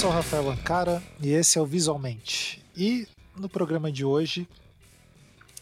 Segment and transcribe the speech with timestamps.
[0.00, 2.64] sou o Rafael Ancara e esse é o Visualmente.
[2.74, 4.48] E no programa de hoje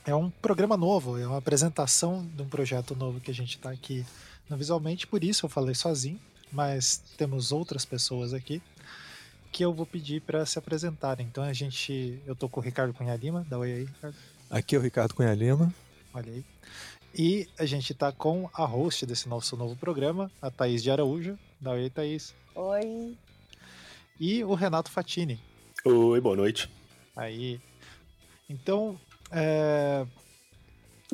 [0.06, 3.72] é um programa novo, é uma apresentação de um projeto novo que a gente está
[3.72, 4.06] aqui
[4.48, 6.20] no Visualmente, por isso eu falei sozinho,
[6.52, 8.62] mas temos outras pessoas aqui
[9.50, 11.26] que eu vou pedir para se apresentarem.
[11.26, 14.16] Então a gente, eu tô com o Ricardo Cunha Lima, dá oi aí, Ricardo.
[14.48, 15.74] Aqui é o Ricardo Cunha Lima.
[16.14, 16.44] Olha aí.
[17.12, 21.36] E a gente tá com a host desse nosso novo programa, a Thaís de Araújo.
[21.60, 22.32] Dá oi, Thaís.
[22.54, 23.16] Oi.
[24.20, 25.40] E o Renato Fatini.
[25.84, 26.68] Oi, boa noite.
[27.14, 27.60] Aí.
[28.48, 28.98] Então,
[29.30, 30.04] é,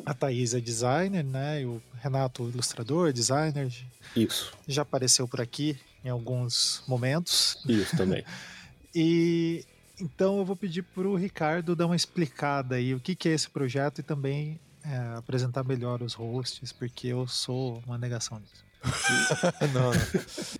[0.03, 1.61] a Thaís é designer, né?
[1.61, 3.71] E o Renato, ilustrador, designer.
[4.15, 4.53] Isso.
[4.67, 7.63] Já apareceu por aqui em alguns momentos.
[7.67, 8.23] Isso também.
[8.93, 9.63] e
[9.99, 13.33] então eu vou pedir para o Ricardo dar uma explicada aí o que, que é
[13.33, 18.64] esse projeto e também é, apresentar melhor os hosts, porque eu sou uma negação disso.
[19.73, 20.01] não, não.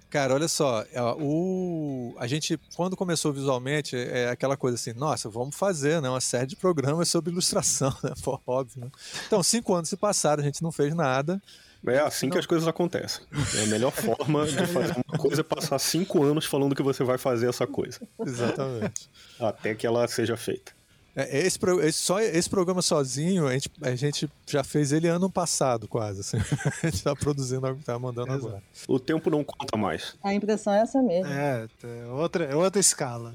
[0.09, 5.30] Cara, olha só, é, o, a gente, quando começou visualmente, é aquela coisa assim, nossa,
[5.30, 8.14] vamos fazer né, uma série de programas sobre ilustração, né?
[8.23, 8.92] Pô, óbvio, né?
[9.28, 11.42] Então, cinco anos se passaram, a gente não fez nada.
[11.88, 12.34] É assim não.
[12.34, 13.23] que as coisas acontecem.
[13.58, 17.04] É a melhor forma de fazer uma coisa é passar cinco anos falando que você
[17.04, 18.00] vai fazer essa coisa.
[18.26, 19.10] Exatamente.
[19.39, 20.72] Até que ela seja feita.
[21.16, 25.30] É, esse, esse, só, esse programa sozinho, a gente, a gente já fez ele ano
[25.30, 26.19] passado, quase.
[26.19, 26.38] Assim.
[26.83, 28.47] A gente tá produzindo, tá mandando Exato.
[28.47, 28.63] agora.
[28.88, 30.16] O tempo não conta mais.
[30.21, 31.31] A impressão é essa mesmo.
[31.31, 33.33] É, é outra, é outra escala.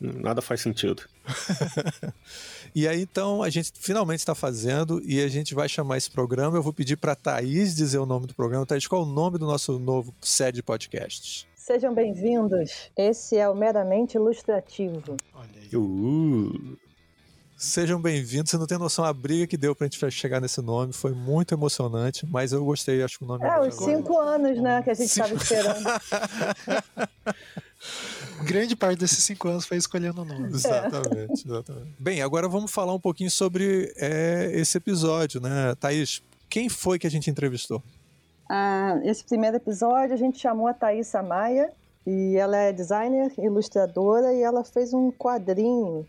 [0.00, 1.02] Nada faz sentido.
[2.74, 6.56] e aí, então, a gente finalmente está fazendo e a gente vai chamar esse programa.
[6.56, 8.64] Eu vou pedir para Thaís dizer o nome do programa.
[8.64, 11.46] Thaís, qual é o nome do nosso novo série de podcasts?
[11.54, 12.90] Sejam bem-vindos.
[12.96, 15.16] Esse é o Meramente Ilustrativo.
[15.34, 15.76] Olha aí.
[15.76, 16.78] Uh.
[17.60, 18.50] Sejam bem-vindos.
[18.50, 20.94] Você não tem noção a briga que deu pra gente chegar nesse nome.
[20.94, 23.60] Foi muito emocionante, mas eu gostei, acho que o nome é.
[23.60, 25.84] os cinco anos, né, que a gente estava esperando.
[28.46, 30.54] Grande parte desses cinco anos foi escolhendo o nome.
[30.54, 31.94] Exatamente, exatamente.
[31.98, 35.74] Bem, agora vamos falar um pouquinho sobre é, esse episódio, né?
[35.78, 37.82] Thaís, quem foi que a gente entrevistou?
[38.48, 41.70] Ah, esse primeiro episódio a gente chamou a Thaís Maia,
[42.06, 46.06] e ela é designer, ilustradora, e ela fez um quadrinho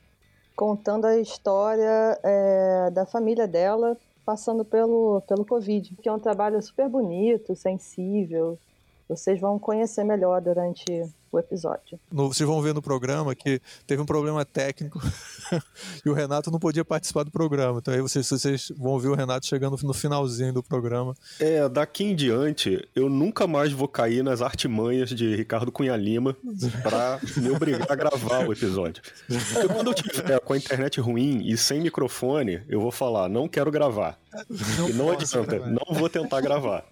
[0.56, 6.62] contando a história é, da família dela passando pelo, pelo Covid, que é um trabalho
[6.62, 8.58] super bonito, sensível.
[9.12, 12.00] Vocês vão conhecer melhor durante o episódio.
[12.10, 15.02] No, vocês vão ver no programa que teve um problema técnico
[16.06, 17.80] e o Renato não podia participar do programa.
[17.80, 21.14] Então aí vocês, vocês vão ver o Renato chegando no finalzinho do programa.
[21.42, 26.34] É, daqui em diante, eu nunca mais vou cair nas artimanhas de Ricardo Cunha Lima
[26.82, 29.04] pra me obrigar a gravar o episódio.
[29.28, 33.46] Porque quando eu tiver com a internet ruim e sem microfone, eu vou falar, não
[33.46, 34.18] quero gravar.
[34.78, 35.70] Não e não adianta, gravar.
[35.70, 36.86] não vou tentar gravar.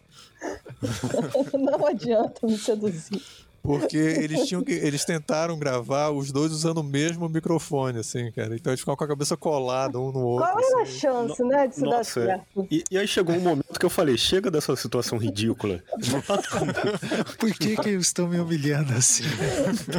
[1.54, 3.22] não adianta me seduzir.
[3.62, 4.72] Porque eles tinham que.
[4.72, 8.56] Eles tentaram gravar os dois usando o mesmo microfone, assim, cara.
[8.56, 10.48] Então eles ficavam com a cabeça colada um no outro.
[10.48, 10.98] Qual era assim.
[10.98, 12.68] a chance, no, né, de se nossa, dar certo?
[12.72, 15.84] E, e, aí chegou um momento que eu falei: chega dessa situação ridícula.
[17.38, 19.24] Por que, que eles estão me humilhando assim?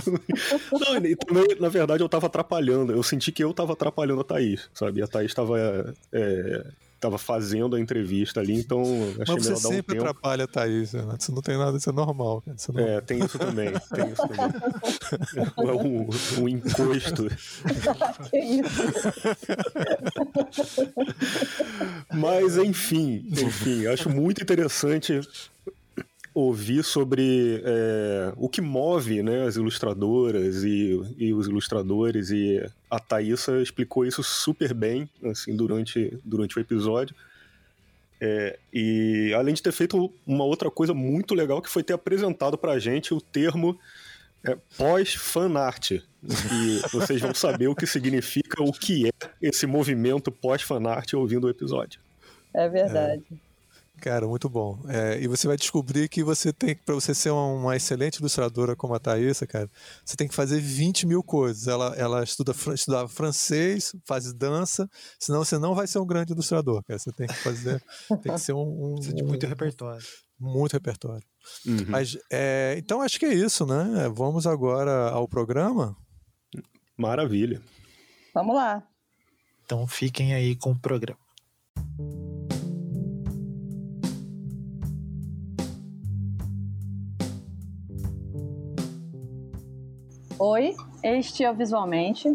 [0.73, 2.93] Não, e também, na verdade, eu tava atrapalhando.
[2.93, 5.03] Eu senti que eu tava atrapalhando a Thaís, sabe?
[5.03, 5.95] A Thaís tava.
[6.13, 6.67] É,
[7.01, 8.83] tava fazendo a entrevista ali, então
[9.21, 10.09] achei Mas você melhor dar um sempre tempo.
[10.09, 11.17] atrapalha Thaís, né?
[11.19, 12.43] Isso não tem nada, isso é normal.
[12.55, 15.51] Isso é, é, tem isso também, tem isso também.
[15.57, 17.29] é um, um encosto.
[18.31, 18.93] que isso?
[22.13, 25.21] Mas enfim, enfim, acho muito interessante
[26.41, 32.99] ouvir sobre é, o que move né, as ilustradoras e, e, os ilustradores, e a
[32.99, 37.15] Thaisa explicou isso super bem assim, durante, durante o episódio.
[38.21, 42.59] É, e além de ter feito uma outra coisa muito legal, que foi ter apresentado
[42.59, 43.79] pra gente o termo
[44.45, 45.93] é, pós-fanart.
[45.93, 51.51] E vocês vão saber o que significa, o que é esse movimento pós-fanart ouvindo o
[51.51, 52.01] episódio.
[52.53, 53.23] É verdade.
[53.33, 53.50] É.
[54.01, 54.83] Cara, muito bom.
[54.89, 58.75] É, e você vai descobrir que você tem, para você ser uma, uma, excelente ilustradora
[58.75, 59.69] como a Thaisa, cara,
[60.03, 61.69] você tem que fazer 20 mil coisas.
[61.69, 64.89] Ela, ela estuda, estuda francês, faz dança,
[65.19, 66.99] senão você não vai ser um grande ilustrador, cara.
[66.99, 67.83] Você tem que fazer,
[68.23, 68.95] tem que ser um.
[68.95, 70.05] um de muito um, repertório.
[70.39, 71.27] Muito repertório.
[71.67, 71.85] Uhum.
[71.89, 74.11] Mas, é, então acho que é isso, né?
[74.15, 75.95] Vamos agora ao programa.
[76.97, 77.61] Maravilha.
[78.35, 78.83] Vamos lá.
[79.65, 81.21] Então fiquem aí com o programa.
[90.43, 92.27] Oi, este é o Visualmente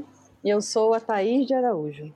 [0.43, 2.13] e eu sou a Thaís de Araújo.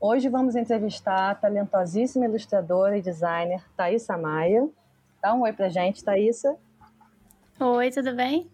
[0.00, 4.66] Hoje vamos entrevistar a talentosíssima ilustradora e designer Thaisa Maia.
[5.22, 6.56] Dá um oi pra gente, Thaisa.
[7.60, 8.50] Oi, tudo bem?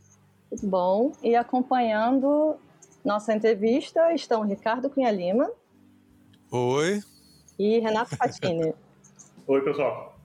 [0.51, 1.13] Tudo bom.
[1.23, 2.57] E acompanhando
[3.05, 5.49] nossa entrevista estão Ricardo Cunha Lima.
[6.51, 7.01] Oi.
[7.57, 8.75] E Renato Fatini.
[9.47, 10.18] Oi, pessoal.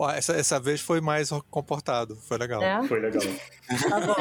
[0.00, 2.62] Ó, essa, essa vez foi mais comportado, foi legal.
[2.62, 2.82] É?
[2.84, 3.22] Foi legal.
[3.86, 4.14] Tá bom.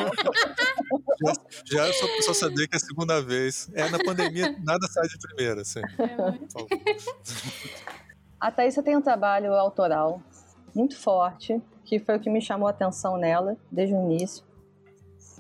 [1.66, 3.72] Já, já só, só saber que é a segunda vez.
[3.74, 5.80] É, na pandemia nada sai de primeira, assim.
[6.52, 6.68] Favor.
[8.42, 10.22] A Thaisa tem um trabalho autoral
[10.76, 14.44] muito forte, que foi o que me chamou a atenção nela desde o início.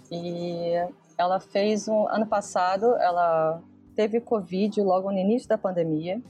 [0.09, 0.71] E
[1.17, 3.61] ela fez um ano passado, ela
[3.93, 6.21] teve Covid logo no início da pandemia.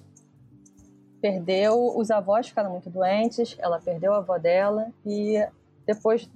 [1.22, 5.46] Perdeu, os avós ficaram muito doentes, ela perdeu a avó dela e
[5.86, 6.30] depois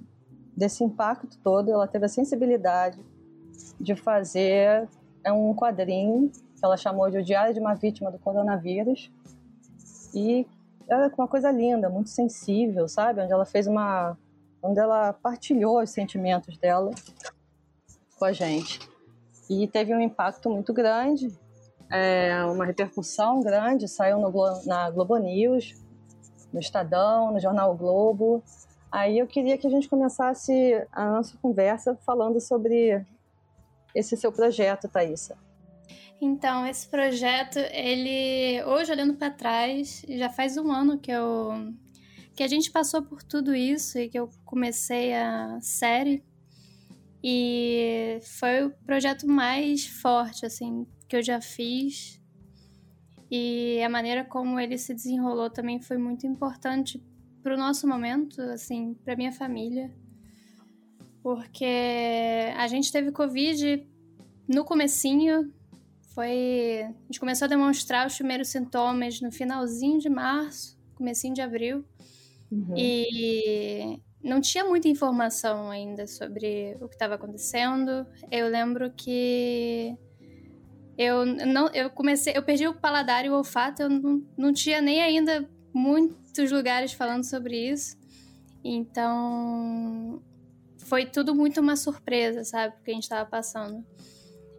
[0.56, 2.98] desse impacto todo, ela teve a sensibilidade
[3.80, 4.88] de fazer
[5.24, 9.10] é um quadrinho que ela chamou de O Diário de uma Vítima do Coronavírus.
[10.14, 10.46] E
[10.88, 13.22] era uma coisa linda, muito sensível, sabe?
[13.22, 14.16] Onde ela fez uma.
[14.62, 16.90] onde ela partilhou os sentimentos dela
[18.18, 18.80] com a gente.
[19.48, 21.28] E teve um impacto muito grande,
[21.90, 24.30] é, uma repercussão grande, saiu no,
[24.66, 25.74] na Globo News,
[26.52, 28.42] no Estadão, no Jornal o Globo.
[28.90, 33.04] Aí eu queria que a gente começasse a nossa conversa falando sobre
[33.94, 35.36] esse seu projeto, Thaisa.
[36.20, 41.74] Então, esse projeto, ele hoje olhando para trás, já faz um ano que eu
[42.34, 46.24] que a gente passou por tudo isso e que eu comecei a série.
[47.22, 52.20] E foi o projeto mais forte assim que eu já fiz.
[53.30, 57.00] E a maneira como ele se desenrolou também foi muito importante
[57.40, 59.94] pro nosso momento, assim, pra minha família.
[61.22, 63.86] Porque a gente teve covid
[64.48, 65.52] no comecinho,
[66.14, 66.82] foi.
[66.82, 71.84] A gente começou a demonstrar os primeiros sintomas no finalzinho de março, comecinho de abril.
[72.50, 72.74] Uhum.
[72.76, 78.06] E não tinha muita informação ainda sobre o que estava acontecendo.
[78.30, 79.96] Eu lembro que
[80.96, 84.80] eu não, eu comecei, eu perdi o paladar e o olfato, eu não, não tinha
[84.80, 87.96] nem ainda muitos lugares falando sobre isso.
[88.64, 90.22] Então,
[90.78, 93.84] foi tudo muito uma surpresa, sabe, porque a gente estava passando.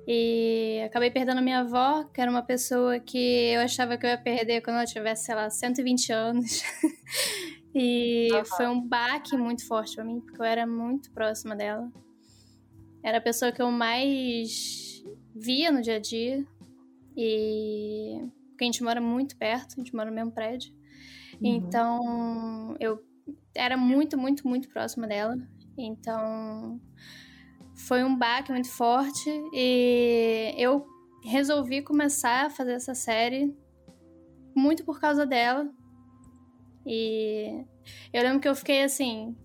[0.08, 4.18] E acabei perdendo minha avó, que era uma pessoa que eu achava que eu ia
[4.18, 6.62] perder quando ela tivesse, sei lá, 120 anos.
[7.74, 8.46] e Aham.
[8.46, 11.92] foi um baque muito forte pra mim, porque eu era muito próxima dela.
[13.04, 14.95] Era a pessoa que eu mais
[15.36, 16.46] via no dia a dia.
[17.16, 20.74] E porque a gente mora muito perto, a gente mora no mesmo prédio.
[21.42, 23.04] Então, eu
[23.54, 25.36] era muito, muito, muito próxima dela.
[25.78, 26.80] Então,
[27.76, 30.86] foi um baque muito forte e eu
[31.24, 33.54] resolvi começar a fazer essa série
[34.56, 35.70] muito por causa dela.
[36.86, 37.66] E
[38.14, 39.36] eu lembro que eu fiquei assim,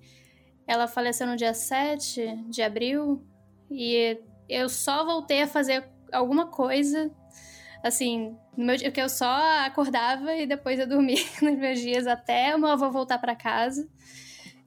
[0.66, 3.26] ela faleceu no dia 7 de abril
[3.68, 4.20] e
[4.50, 7.10] eu só voltei a fazer alguma coisa
[7.82, 9.32] assim, no meu, dia- que eu só
[9.64, 13.88] acordava e depois eu dormia nos meus dias até o meu avô voltar pra casa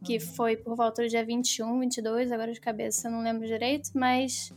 [0.03, 3.89] que foi por volta do dia 21, 22, agora de cabeça eu não lembro direito,
[3.95, 4.51] mas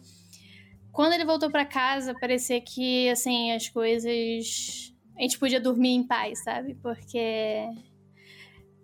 [0.93, 4.95] quando ele voltou pra casa, parecia que, assim, as coisas...
[5.15, 6.75] A gente podia dormir em paz, sabe?
[6.75, 7.69] Porque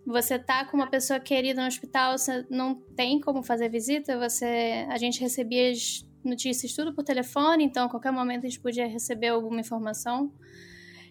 [0.07, 4.87] você tá com uma pessoa querida no hospital, você não tem como fazer visita, você...
[4.91, 8.87] A gente recebia as notícias tudo por telefone, então a qualquer momento a gente podia
[8.87, 10.33] receber alguma informação.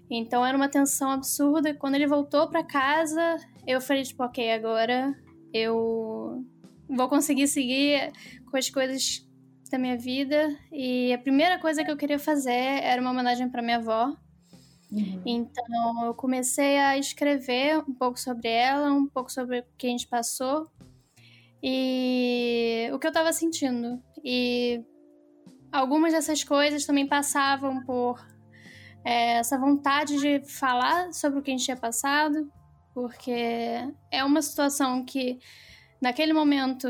[0.10, 1.74] Então era uma tensão absurda.
[1.74, 5.16] Quando ele voltou pra casa, eu falei, tipo, ok, agora
[5.54, 6.46] eu
[6.90, 8.12] vou conseguir seguir
[8.50, 9.26] com as coisas
[9.72, 10.54] da minha vida.
[10.72, 14.14] E a primeira coisa que eu queria fazer era uma homenagem para minha avó.
[14.92, 15.22] Uhum.
[15.26, 19.90] Então eu comecei a escrever um pouco sobre ela, um pouco sobre o que a
[19.90, 20.70] gente passou
[21.64, 24.02] e o que eu tava sentindo.
[24.24, 24.84] E
[25.72, 28.20] algumas dessas coisas também passavam por
[29.04, 32.52] é, essa vontade de falar sobre o que a gente tinha passado,
[32.94, 33.32] porque
[34.12, 35.40] é uma situação que,
[36.02, 36.88] naquele momento,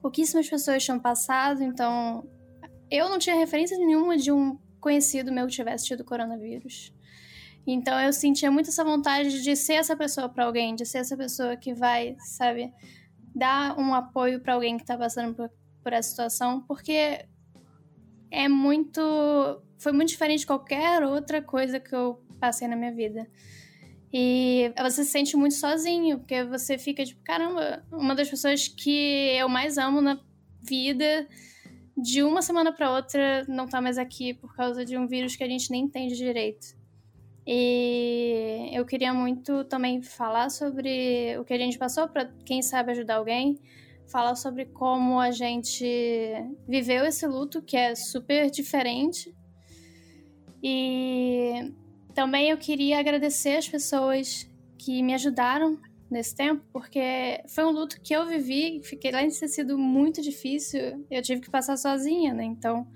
[0.00, 2.26] pouquíssimas pessoas tinham passado, então
[2.90, 6.92] eu não tinha referência nenhuma de um conhecido meu que tivesse tido coronavírus.
[7.66, 11.16] Então eu sentia muito essa vontade de ser essa pessoa para alguém, de ser essa
[11.16, 12.72] pessoa que vai, sabe,
[13.34, 15.50] dar um apoio para alguém que tá passando por,
[15.82, 17.26] por essa situação, porque
[18.30, 19.00] é muito.
[19.78, 23.28] Foi muito diferente de qualquer outra coisa que eu passei na minha vida.
[24.12, 29.36] E você se sente muito sozinho, porque você fica tipo, caramba, uma das pessoas que
[29.38, 30.18] eu mais amo na
[30.62, 31.28] vida,
[31.96, 35.44] de uma semana para outra, não tá mais aqui por causa de um vírus que
[35.44, 36.76] a gente nem entende direito.
[37.46, 42.92] E eu queria muito também falar sobre o que a gente passou para quem sabe
[42.92, 43.58] ajudar alguém,
[44.10, 45.84] fala sobre como a gente
[46.66, 49.34] viveu esse luto, que é super diferente.
[50.62, 51.72] E
[52.14, 55.78] também eu queria agradecer as pessoas que me ajudaram
[56.10, 60.22] nesse tempo, porque foi um luto que eu vivi, fiquei lá de ter sido muito
[60.22, 62.44] difícil, eu tive que passar sozinha, né?
[62.44, 62.86] Então,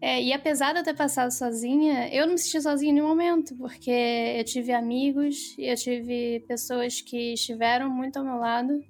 [0.00, 3.08] é, e apesar de eu ter passado sozinha, eu não me senti sozinha em nenhum
[3.08, 8.82] momento, porque eu tive amigos, eu tive pessoas que estiveram muito ao meu lado.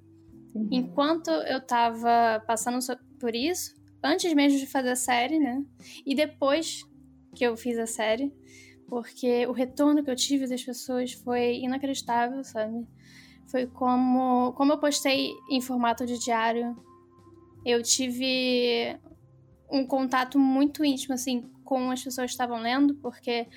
[0.69, 2.79] Enquanto eu tava passando
[3.19, 5.63] por isso, antes mesmo de fazer a série, né?
[6.05, 6.83] E depois
[7.35, 8.33] que eu fiz a série,
[8.87, 12.85] porque o retorno que eu tive das pessoas foi inacreditável, sabe?
[13.47, 16.75] Foi como, como eu postei em formato de diário,
[17.65, 18.97] eu tive
[19.69, 23.47] um contato muito íntimo, assim, com as pessoas que estavam lendo, porque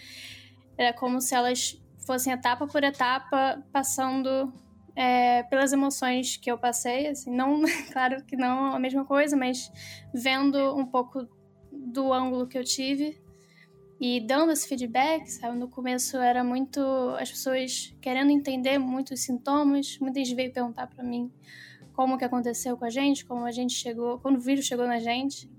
[0.79, 4.53] era como se elas fossem etapa por etapa passando
[4.97, 9.71] é, pelas emoções que eu passei, assim, não, claro que não a mesma coisa, mas
[10.13, 11.29] vendo um pouco
[11.73, 13.21] do ângulo que eu tive
[14.01, 15.57] e dando esse feedback, sabe?
[15.57, 16.81] No começo era muito
[17.19, 21.33] as pessoas querendo entender muitos sintomas, muita gente veio perguntar para mim
[21.93, 24.99] como que aconteceu com a gente, como a gente chegou, quando o vírus chegou na
[24.99, 25.51] gente.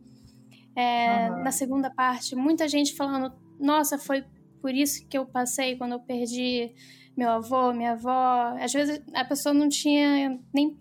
[0.75, 1.43] É, uhum.
[1.43, 4.25] Na segunda parte, muita gente falando: nossa, foi
[4.61, 6.73] por isso que eu passei quando eu perdi
[7.15, 8.55] meu avô, minha avó.
[8.59, 10.77] Às vezes a pessoa não tinha nem,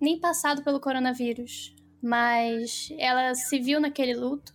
[0.00, 4.54] nem passado pelo coronavírus, mas ela se viu naquele luto.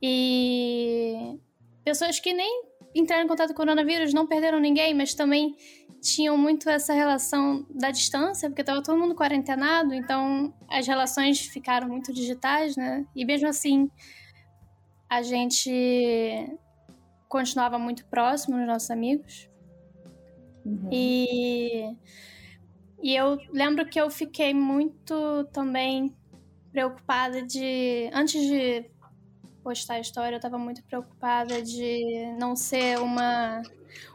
[0.00, 1.38] E
[1.84, 5.54] pessoas que nem entraram em contato com o coronavírus não perderam ninguém, mas também
[6.00, 11.88] tinham muito essa relação da distância, porque estava todo mundo quarentenado, então as relações ficaram
[11.88, 13.04] muito digitais, né?
[13.14, 13.90] E mesmo assim,
[15.08, 16.58] a gente
[17.28, 19.48] continuava muito próximo dos nossos amigos.
[20.66, 20.88] Uhum.
[20.90, 21.96] E,
[23.00, 26.12] e eu lembro que eu fiquei muito também
[26.72, 28.10] preocupada de.
[28.12, 28.90] Antes de
[29.62, 33.62] postar a história, eu estava muito preocupada de não ser uma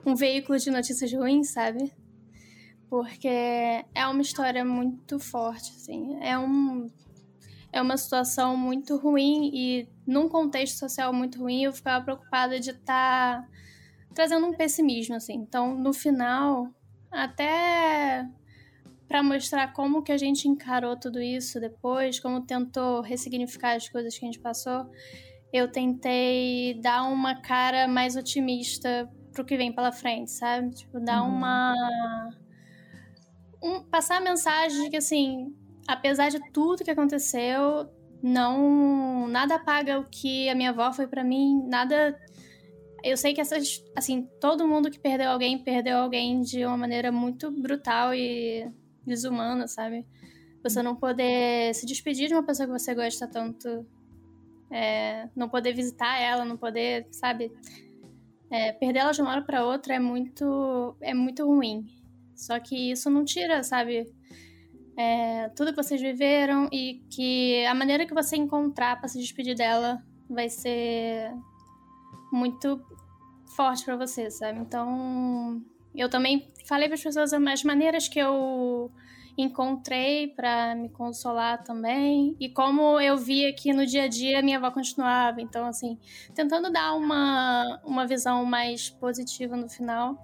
[0.06, 1.92] um veículo de notícias ruins, sabe?
[2.90, 6.18] Porque é uma história muito forte, assim.
[6.22, 6.90] É um
[7.72, 12.72] é uma situação muito ruim e num contexto social muito ruim, eu ficava preocupada de
[12.72, 13.48] estar tá
[14.14, 15.36] trazendo um pessimismo, assim.
[15.36, 16.68] Então, no final,
[17.12, 18.26] até
[19.08, 24.18] para mostrar como que a gente encarou tudo isso depois, como tentou ressignificar as coisas
[24.18, 24.90] que a gente passou,
[25.52, 30.72] eu tentei dar uma cara mais otimista pro que vem pela frente, sabe?
[30.72, 31.30] Tipo, dar uhum.
[31.30, 31.76] uma.
[33.62, 35.54] Um, passar a mensagem de que, assim,
[35.88, 37.90] apesar de tudo que aconteceu,
[38.24, 39.28] não.
[39.28, 42.18] Nada apaga o que a minha avó foi para mim, nada.
[43.04, 43.84] Eu sei que essas.
[43.96, 48.70] Assim, todo mundo que perdeu alguém, perdeu alguém de uma maneira muito brutal e
[49.06, 50.06] desumana, sabe?
[50.64, 53.86] Você não poder se despedir de uma pessoa que você gosta tanto.
[54.70, 57.52] É, não poder visitar ela, não poder, sabe?
[58.50, 61.86] É, perder ela de uma hora para outra é muito, é muito ruim.
[62.36, 64.08] Só que isso não tira, sabe,
[64.98, 69.56] é, tudo que vocês viveram e que a maneira que você encontrar para se despedir
[69.56, 71.32] dela vai ser
[72.32, 72.82] muito
[73.56, 74.60] forte para você, sabe?
[74.60, 75.62] Então,
[75.94, 78.92] eu também falei para as pessoas as maneiras que eu
[79.38, 84.58] encontrei para me consolar também e como eu via que no dia a dia minha
[84.58, 85.42] avó continuava.
[85.42, 85.98] Então, assim,
[86.34, 90.18] tentando dar uma, uma visão mais positiva no final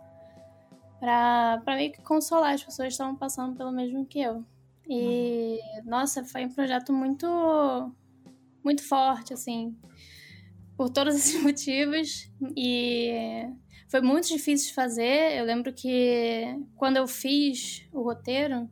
[1.00, 4.44] para meio que consolar as pessoas que estavam passando pelo mesmo que eu.
[4.90, 7.28] E, nossa, foi um projeto muito,
[8.64, 9.76] muito forte, assim,
[10.78, 12.32] por todos esses motivos.
[12.56, 13.12] E
[13.90, 15.38] foi muito difícil de fazer.
[15.38, 16.44] Eu lembro que
[16.76, 18.70] quando eu fiz o roteiro,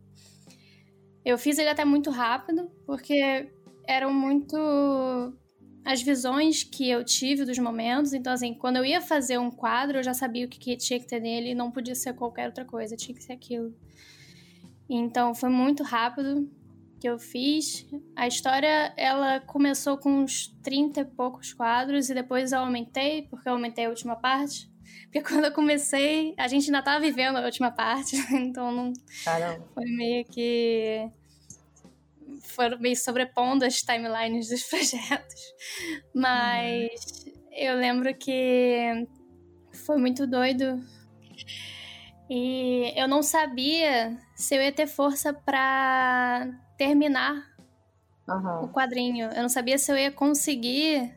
[1.26, 3.52] eu fiz ele até muito rápido, porque
[3.88, 4.56] eram muito
[5.84, 8.14] as visões que eu tive dos momentos.
[8.14, 11.08] Então, assim, quando eu ia fazer um quadro, eu já sabia o que tinha que
[11.08, 13.74] ter nele e não podia ser qualquer outra coisa, tinha que ser aquilo.
[14.90, 16.50] Então, foi muito rápido
[17.06, 17.86] que eu fiz.
[18.16, 23.48] A história, ela começou com uns 30 e poucos quadros e depois eu aumentei, porque
[23.48, 24.68] eu aumentei a última parte.
[25.04, 28.94] Porque quando eu comecei, a gente ainda tava vivendo a última parte, então não.
[29.24, 29.64] Caramba.
[29.72, 31.08] Foi meio que.
[32.42, 35.42] Foram meio sobrepondo as timelines dos projetos.
[36.12, 36.90] Mas
[37.24, 37.34] uhum.
[37.52, 39.08] eu lembro que
[39.86, 40.84] foi muito doido.
[42.28, 47.56] E eu não sabia se eu ia ter força para terminar
[48.28, 48.66] uhum.
[48.66, 49.30] o quadrinho.
[49.32, 51.14] Eu não sabia se eu ia conseguir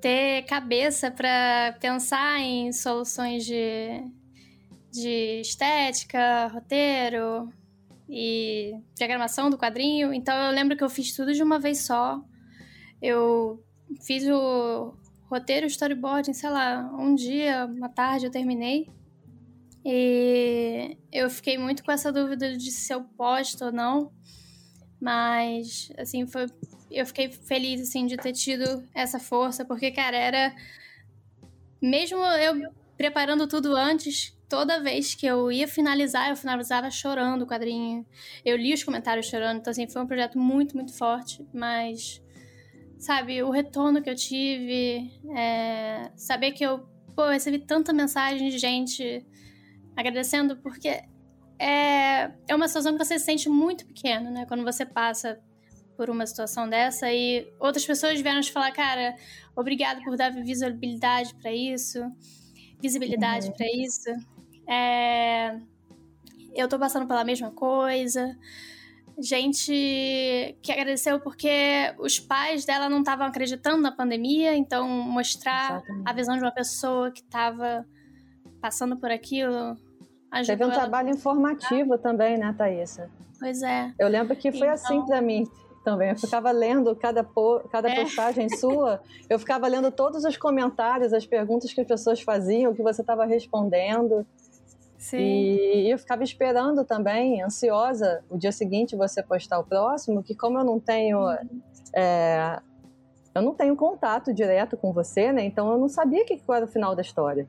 [0.00, 4.02] ter cabeça para pensar em soluções de,
[4.90, 7.48] de estética, roteiro
[8.08, 10.12] e diagramação do quadrinho.
[10.12, 12.20] Então eu lembro que eu fiz tudo de uma vez só.
[13.00, 13.64] Eu
[14.04, 14.94] fiz o
[15.30, 18.90] roteiro, storyboard, sei lá, um dia, uma tarde eu terminei.
[19.84, 24.12] E eu fiquei muito com essa dúvida de se eu posto ou não.
[25.02, 26.46] Mas, assim, foi.
[26.88, 30.54] Eu fiquei feliz, assim, de ter tido essa força, porque, cara, era.
[31.82, 37.46] Mesmo eu preparando tudo antes, toda vez que eu ia finalizar, eu finalizava chorando o
[37.48, 38.06] quadrinho.
[38.44, 42.22] Eu li os comentários chorando, então, assim, foi um projeto muito, muito forte, mas.
[42.96, 48.56] Sabe, o retorno que eu tive, é, saber que eu, pô, recebi tanta mensagem de
[48.56, 49.26] gente
[49.96, 51.02] agradecendo, porque
[51.62, 54.44] é, é uma situação que você se sente muito pequeno, né?
[54.46, 55.40] Quando você passa
[55.96, 59.14] por uma situação dessa e outras pessoas vieram te falar, cara,
[59.54, 62.00] obrigado por dar visibilidade para isso,
[62.80, 63.52] visibilidade uhum.
[63.52, 64.10] para isso.
[64.68, 65.56] É,
[66.52, 68.36] eu tô passando pela mesma coisa.
[69.20, 76.10] Gente que agradeceu porque os pais dela não estavam acreditando na pandemia, então mostrar Exatamente.
[76.10, 77.86] a visão de uma pessoa que estava
[78.60, 79.76] passando por aquilo.
[80.46, 83.10] Teve um trabalho informativo também, né, Thaisa?
[83.38, 83.92] Pois é.
[83.98, 85.02] Eu lembro que foi assim então...
[85.02, 85.44] assim para mim
[85.84, 86.10] também.
[86.10, 88.02] Eu ficava lendo cada, po cada é.
[88.02, 92.74] postagem sua, eu ficava lendo todos os comentários, as perguntas que as pessoas faziam, o
[92.74, 94.26] que você estava respondendo.
[94.96, 95.18] Sim.
[95.18, 100.58] E eu ficava esperando também, ansiosa, o dia seguinte você postar o próximo, que como
[100.58, 101.18] eu não tenho.
[101.94, 102.60] É,
[103.34, 105.44] eu não tenho contato direto com você, né?
[105.44, 107.48] Então eu não sabia o que era o final da história.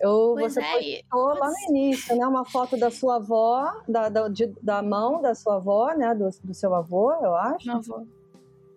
[0.00, 2.26] Eu, pois você é, postou lá no início, né?
[2.26, 6.14] Uma foto da sua avó, da, da, de, da mão da sua avó, né?
[6.14, 7.66] Do, do seu avô, eu acho.
[7.66, 8.06] Meu avô.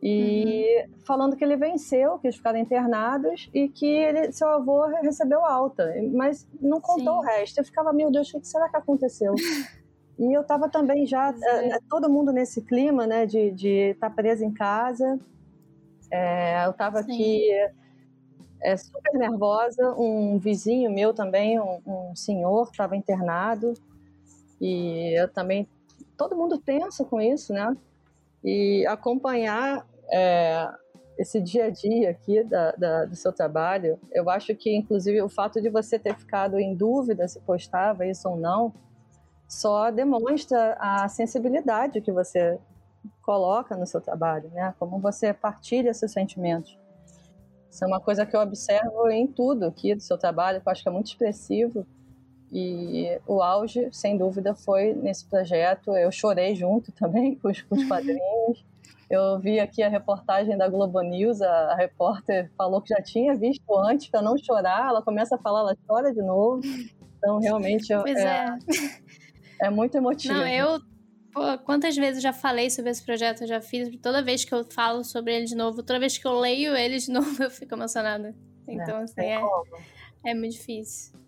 [0.06, 0.94] E uhum.
[1.06, 5.94] falando que ele venceu, que eles ficaram internados e que ele, seu avô recebeu alta,
[6.12, 7.20] mas não contou Sim.
[7.20, 7.60] o resto.
[7.60, 9.34] Eu ficava, meu Deus, o que será que aconteceu?
[10.20, 11.80] e eu estava também já, é.
[11.90, 15.18] todo mundo nesse clima, né, de estar de tá preso em casa.
[16.12, 17.50] É, eu estava aqui
[18.64, 19.94] é, super nervosa.
[19.98, 23.74] Um vizinho meu também, um, um senhor, estava internado.
[24.60, 25.68] E eu também.
[26.18, 27.76] Todo mundo tenso com isso, né?
[28.44, 30.70] E acompanhar é,
[31.18, 35.30] esse dia a dia aqui da, da, do seu trabalho, eu acho que, inclusive, o
[35.30, 38.74] fato de você ter ficado em dúvida se postava isso ou não,
[39.48, 42.58] só demonstra a sensibilidade que você
[43.22, 44.74] coloca no seu trabalho, né?
[44.80, 46.78] Como você partilha seus sentimentos.
[47.74, 50.72] Isso é uma coisa que eu observo em tudo aqui do seu trabalho, que eu
[50.72, 51.88] acho que é muito expressivo.
[52.52, 55.98] E o auge, sem dúvida, foi nesse projeto.
[55.98, 58.64] Eu chorei junto também com os, com os quadrinhos.
[59.10, 63.34] Eu vi aqui a reportagem da Globo News, a, a repórter falou que já tinha
[63.34, 64.90] visto antes para não chorar.
[64.90, 66.62] Ela começa a falar, ela chora de novo.
[67.18, 68.58] Então, realmente, é, é,
[69.64, 69.70] é.
[69.72, 70.36] muito emotivo.
[70.36, 70.80] Não, eu
[71.34, 73.90] Pô, quantas vezes eu já falei sobre esse projeto, eu já fiz.
[74.00, 76.98] Toda vez que eu falo sobre ele de novo, toda vez que eu leio ele
[76.98, 78.36] de novo, eu fico emocionada.
[78.68, 79.42] Então, assim, é,
[80.26, 81.20] é muito difícil.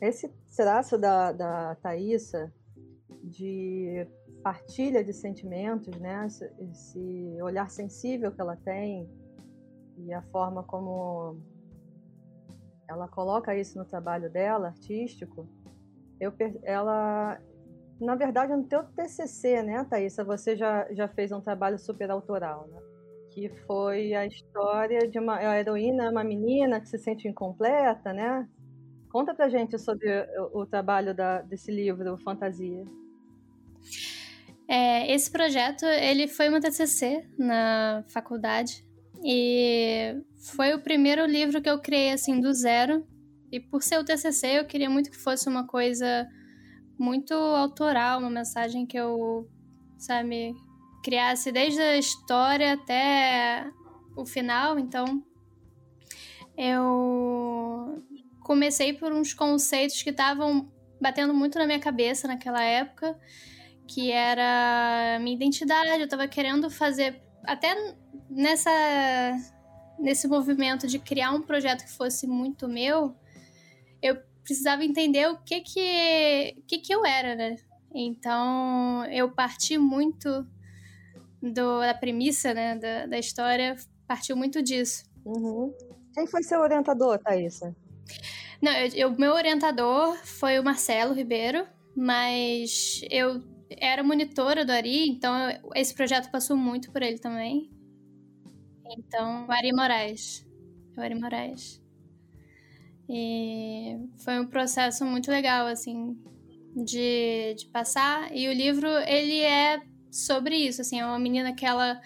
[0.00, 2.52] Esse traço da, da Thaisa
[3.24, 4.06] de
[4.42, 6.26] partilha de sentimentos, né?
[6.58, 9.08] Esse olhar sensível que ela tem
[9.98, 11.38] e a forma como
[12.88, 15.48] ela coloca isso no trabalho dela, artístico,
[16.18, 17.40] eu, ela,
[18.00, 22.66] na verdade, no teu TCC, né, Thaisa, você já, já fez um trabalho super autoral,
[22.68, 22.80] né?
[23.30, 28.48] Que foi a história de uma heroína, uma menina que se sente incompleta, né?
[29.10, 30.08] Conta pra gente sobre
[30.52, 32.84] o, o trabalho da, desse livro, Fantasia.
[34.66, 38.84] É, esse projeto, ele foi uma TCC na faculdade
[39.22, 43.06] e foi o primeiro livro que eu criei, assim, do zero.
[43.52, 46.26] E por ser o TCC, eu queria muito que fosse uma coisa
[47.00, 49.48] muito autoral, uma mensagem que eu,
[49.96, 50.54] sabe,
[51.02, 53.66] criasse desde a história até
[54.14, 54.78] o final.
[54.78, 55.24] Então,
[56.58, 58.04] eu
[58.42, 63.18] comecei por uns conceitos que estavam batendo muito na minha cabeça naquela época,
[63.88, 65.88] que era minha identidade.
[65.88, 67.74] Eu estava querendo fazer até
[68.28, 68.70] nessa
[69.98, 73.16] nesse movimento de criar um projeto que fosse muito meu, eu
[74.50, 77.54] precisava entender o que que, que, que eu era, né?
[77.94, 80.44] Então, eu parti muito
[81.40, 83.76] do, da premissa, né, da, da história,
[84.08, 85.04] partiu muito disso.
[85.24, 85.72] Uhum.
[86.12, 87.76] Quem foi seu orientador, Thaisa?
[88.60, 88.72] Não,
[89.08, 91.64] o meu orientador foi o Marcelo Ribeiro,
[91.96, 97.70] mas eu era monitora do Ari, então eu, esse projeto passou muito por ele também.
[98.98, 100.44] Então, o Ari Moraes.
[100.96, 101.80] O Ari Moraes.
[103.12, 106.16] E foi um processo muito legal, assim,
[106.76, 108.30] de, de passar.
[108.32, 112.00] E o livro, ele é sobre isso, assim, é uma menina que ela...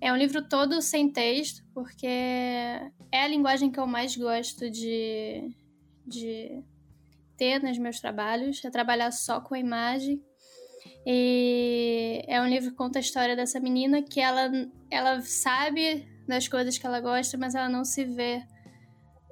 [0.00, 5.54] É um livro todo sem texto, porque é a linguagem que eu mais gosto de,
[6.06, 6.64] de
[7.36, 10.22] ter nos meus trabalhos, é trabalhar só com a imagem.
[11.04, 14.50] E é um livro que conta a história dessa menina que ela,
[14.90, 18.42] ela sabe das coisas que ela gosta, mas ela não se vê.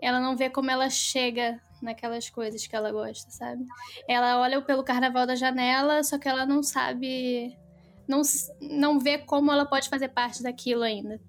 [0.02, 3.64] Ela não vê como ela chega naquelas coisas que ela gosta, sabe?
[4.08, 7.56] Ela olha pelo carnaval da janela, só que ela não sabe.
[8.06, 8.22] Não,
[8.60, 11.20] não vê como ela pode fazer parte daquilo ainda.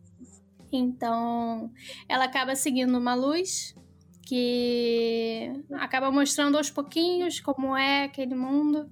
[0.72, 1.72] Então,
[2.08, 3.76] ela acaba seguindo uma luz
[4.26, 8.90] que acaba mostrando aos pouquinhos como é aquele mundo.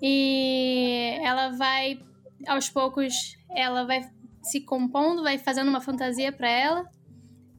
[0.00, 1.98] E ela vai,
[2.46, 4.08] aos poucos, ela vai
[4.42, 6.88] se compondo, vai fazendo uma fantasia para ela,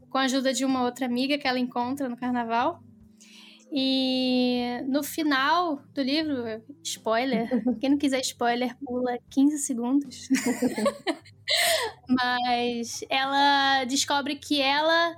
[0.09, 2.81] com a ajuda de uma outra amiga que ela encontra no carnaval.
[3.71, 6.43] E no final do livro,
[6.83, 7.47] spoiler,
[7.79, 10.27] quem não quiser spoiler, pula 15 segundos.
[12.09, 15.15] Mas ela descobre que ela,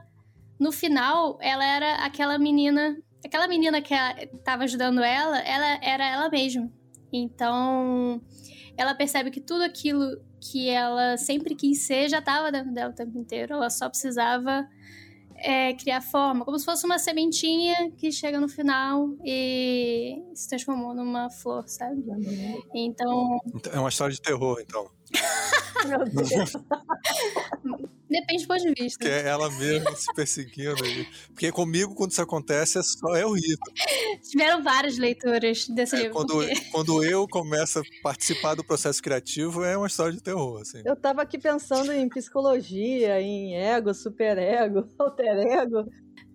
[0.60, 2.98] no final, ela era aquela menina.
[3.24, 6.70] Aquela menina que estava ajudando ela, ela era ela mesma.
[7.14, 8.22] Então,
[8.76, 12.96] ela percebe que tudo aquilo que ela sempre quis ser já estava dentro dela o
[12.96, 13.54] tempo inteiro.
[13.54, 14.68] Ela só precisava
[15.36, 20.94] é, criar forma, como se fosse uma sementinha que chega no final e se transformou
[20.94, 22.04] numa flor, sabe?
[22.74, 23.40] Então.
[23.72, 24.90] É uma história de terror, então.
[25.88, 26.54] Meu Deus.
[28.12, 29.00] Depende do ponto de vista.
[29.06, 30.76] Que é ela mesma se perseguindo.
[31.30, 33.58] Porque comigo, quando isso acontece, é, só, é horrível.
[34.30, 36.14] Tiveram várias leituras desse É, livro.
[36.14, 40.60] quando, porque- quando eu começo a participar do processo criativo, é uma história de terror,
[40.62, 40.82] assim.
[40.86, 45.86] Eu tava aqui pensando em psicologia, em ego, superego, alter ego.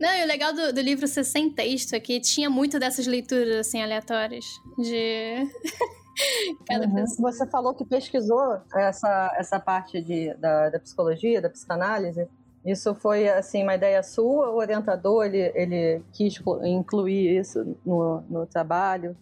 [0.00, 3.06] Não, e o legal do, do livro ser sem texto é que tinha muito dessas
[3.06, 4.44] leituras, assim, aleatórias.
[4.78, 5.46] De.
[6.66, 6.94] Cada Uhum.
[6.94, 7.32] pessoa.
[7.32, 12.28] Você falou que pesquisou essa, essa parte de, da, da psicologia, da psicanálise.
[12.64, 14.50] Isso foi assim uma ideia sua?
[14.50, 19.16] O orientador ele, ele quis co- incluir isso no, no trabalho?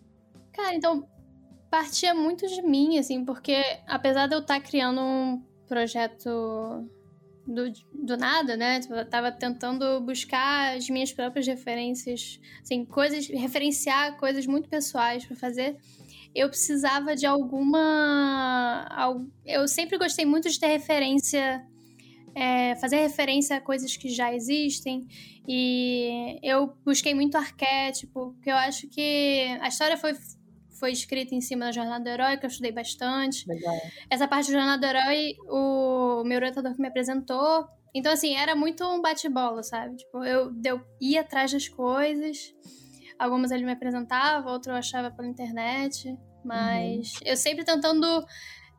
[0.52, 1.06] Cara, então
[1.70, 6.88] partia muito de mim, assim, porque apesar de eu estar criando um projeto
[7.46, 8.80] do, do nada, né?
[8.80, 15.26] Tipo, eu tava tentando buscar as minhas próprias referências, assim, coisas, referenciar coisas muito pessoais
[15.26, 15.76] pra fazer.
[16.34, 18.86] Eu precisava de alguma.
[18.90, 21.64] al- Eu sempre gostei muito de ter referência.
[22.36, 25.06] é, fazer referência a coisas que já existem.
[25.46, 30.14] E eu busquei muito arquétipo, porque eu acho que a história foi,
[30.80, 33.46] foi escrita em cima da Jornada do Herói, que eu estudei bastante.
[33.48, 33.76] Legal.
[34.10, 37.66] Essa parte do Jornada do Herói, o meu orientador que me apresentou.
[37.94, 39.94] Então, assim, era muito um bate-bola, sabe?
[39.98, 42.52] Tipo, eu, eu ia atrás das coisas.
[43.18, 46.16] Algumas ele me apresentava, outras eu achava pela internet.
[46.44, 48.06] Mas eu sempre tentando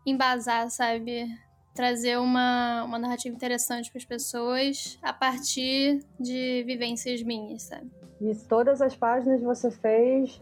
[0.05, 1.27] embasar, sabe?
[1.73, 7.91] Trazer uma, uma narrativa interessante para as pessoas a partir de vivências minhas, sabe?
[8.21, 10.39] E todas as páginas você fez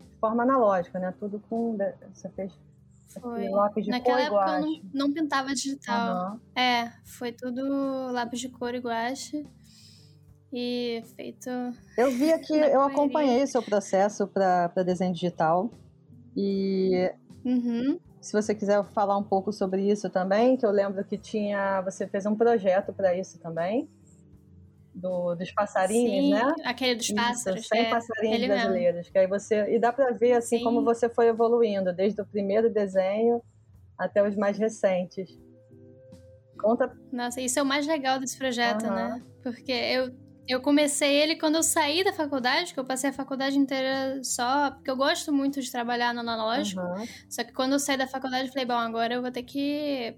[0.00, 1.12] de forma analógica, né?
[1.18, 1.76] Tudo com.
[2.12, 2.52] Você fez
[3.20, 3.48] Foi.
[3.48, 5.96] lápis de Naquela cor época eu não, não pintava digital.
[5.96, 6.40] Aham.
[6.56, 9.44] É, foi tudo lápis de cor e guache.
[10.52, 11.48] E feito.
[11.96, 15.70] Eu vi aqui, eu acompanhei o seu processo para desenho digital.
[16.36, 17.10] E
[17.44, 17.98] Uhum.
[18.20, 21.80] se você quiser falar um pouco sobre isso também, que eu lembro que tinha.
[21.82, 23.88] Você fez um projeto para isso também.
[24.94, 26.54] Do, dos passarinhos, Sim, né?
[26.66, 27.66] aquele dos Isso, pássaros.
[27.66, 28.54] 100 é, passarinhos mesmo.
[28.54, 29.08] brasileiros.
[29.08, 30.64] Que aí você, e dá para ver assim Sim.
[30.64, 33.42] como você foi evoluindo, desde o primeiro desenho
[33.96, 35.30] até os mais recentes.
[36.60, 36.94] Conta.
[37.10, 38.94] Nossa, isso é o mais legal desse projeto, Aham.
[38.94, 39.22] né?
[39.42, 40.14] Porque eu,
[40.48, 44.70] eu comecei ele quando eu saí da faculdade, que eu passei a faculdade inteira só.
[44.72, 46.80] Porque eu gosto muito de trabalhar no analógico.
[46.80, 47.06] Aham.
[47.28, 50.16] Só que quando eu saí da faculdade, eu falei, bom, agora eu vou ter que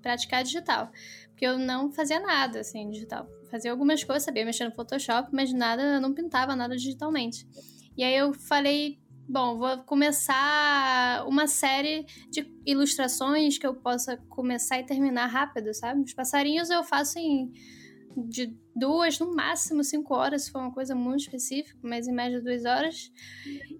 [0.00, 0.90] praticar digital.
[1.30, 3.26] Porque eu não fazia nada, assim, digital.
[3.50, 7.46] Fazia algumas coisas, sabia mexer no Photoshop, mas nada, eu não pintava nada digitalmente.
[7.96, 14.78] E aí eu falei, bom, vou começar uma série de ilustrações que eu possa começar
[14.78, 16.02] e terminar rápido, sabe?
[16.02, 17.52] Os passarinhos eu faço em
[18.16, 22.40] de duas, no máximo cinco horas, se for uma coisa muito específica, mas em média
[22.40, 23.12] duas horas.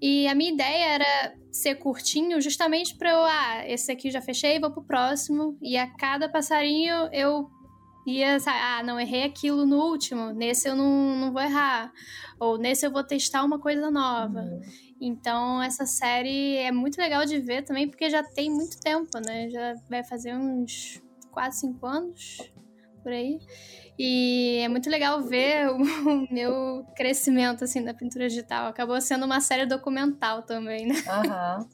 [0.00, 4.60] E a minha ideia era ser curtinho, justamente pra eu, ah, esse aqui já fechei,
[4.60, 5.58] vou pro próximo.
[5.60, 7.50] E a cada passarinho eu
[8.06, 11.92] ia, ah, não, errei aquilo no último, nesse eu não, não vou errar.
[12.38, 14.44] Ou nesse eu vou testar uma coisa nova.
[15.00, 19.48] Então, essa série é muito legal de ver também, porque já tem muito tempo, né?
[19.48, 22.52] Já vai fazer uns 4, 5 anos
[23.02, 23.38] por aí.
[24.02, 28.68] E é muito legal ver o, meu crescimento, assim, da pintura digital.
[28.68, 30.94] Acabou sendo uma série documental também, né?
[31.06, 31.68] Aham.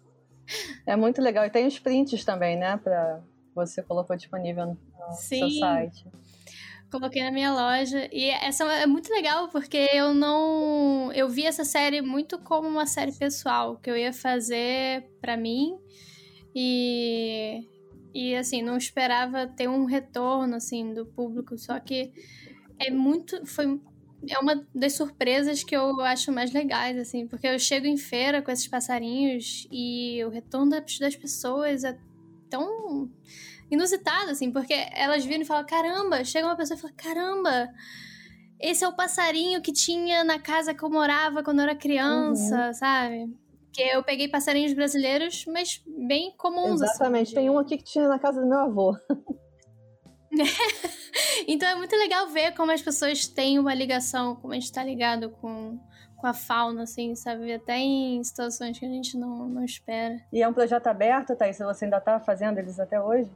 [0.84, 1.44] É muito legal.
[1.44, 2.78] E tem os prints também, né?
[2.78, 3.20] Pra...
[3.54, 6.04] Você colocou disponível no, no seu site.
[6.90, 8.08] Coloquei na minha loja.
[8.12, 11.12] E essa é muito legal porque eu não.
[11.12, 15.78] Eu vi essa série muito como uma série pessoal que eu ia fazer para mim.
[16.52, 17.68] E.
[18.16, 22.10] E assim, não esperava ter um retorno assim do público, só que
[22.78, 23.78] é muito foi
[24.26, 28.40] é uma das surpresas que eu acho mais legais, assim, porque eu chego em feira
[28.40, 31.98] com esses passarinhos e o retorno das pessoas é
[32.48, 33.10] tão
[33.70, 37.68] inusitado, assim, porque elas viram e falam: caramba, chega uma pessoa e fala: caramba,
[38.58, 42.68] esse é o passarinho que tinha na casa que eu morava quando eu era criança,
[42.68, 42.72] uhum.
[42.72, 43.36] sabe?
[43.76, 46.80] Que eu peguei passarinhos brasileiros, mas bem comuns.
[46.80, 48.96] Assim, Exatamente, assim, tem um aqui que tinha na casa do meu avô.
[51.46, 54.82] então é muito legal ver como as pessoas têm uma ligação, como a gente tá
[54.82, 55.78] ligado com,
[56.16, 57.52] com a fauna, assim, sabe?
[57.52, 60.16] Até em situações que a gente não, não espera.
[60.32, 61.58] E é um projeto aberto, Thaís?
[61.58, 63.30] Você ainda tá fazendo eles até hoje?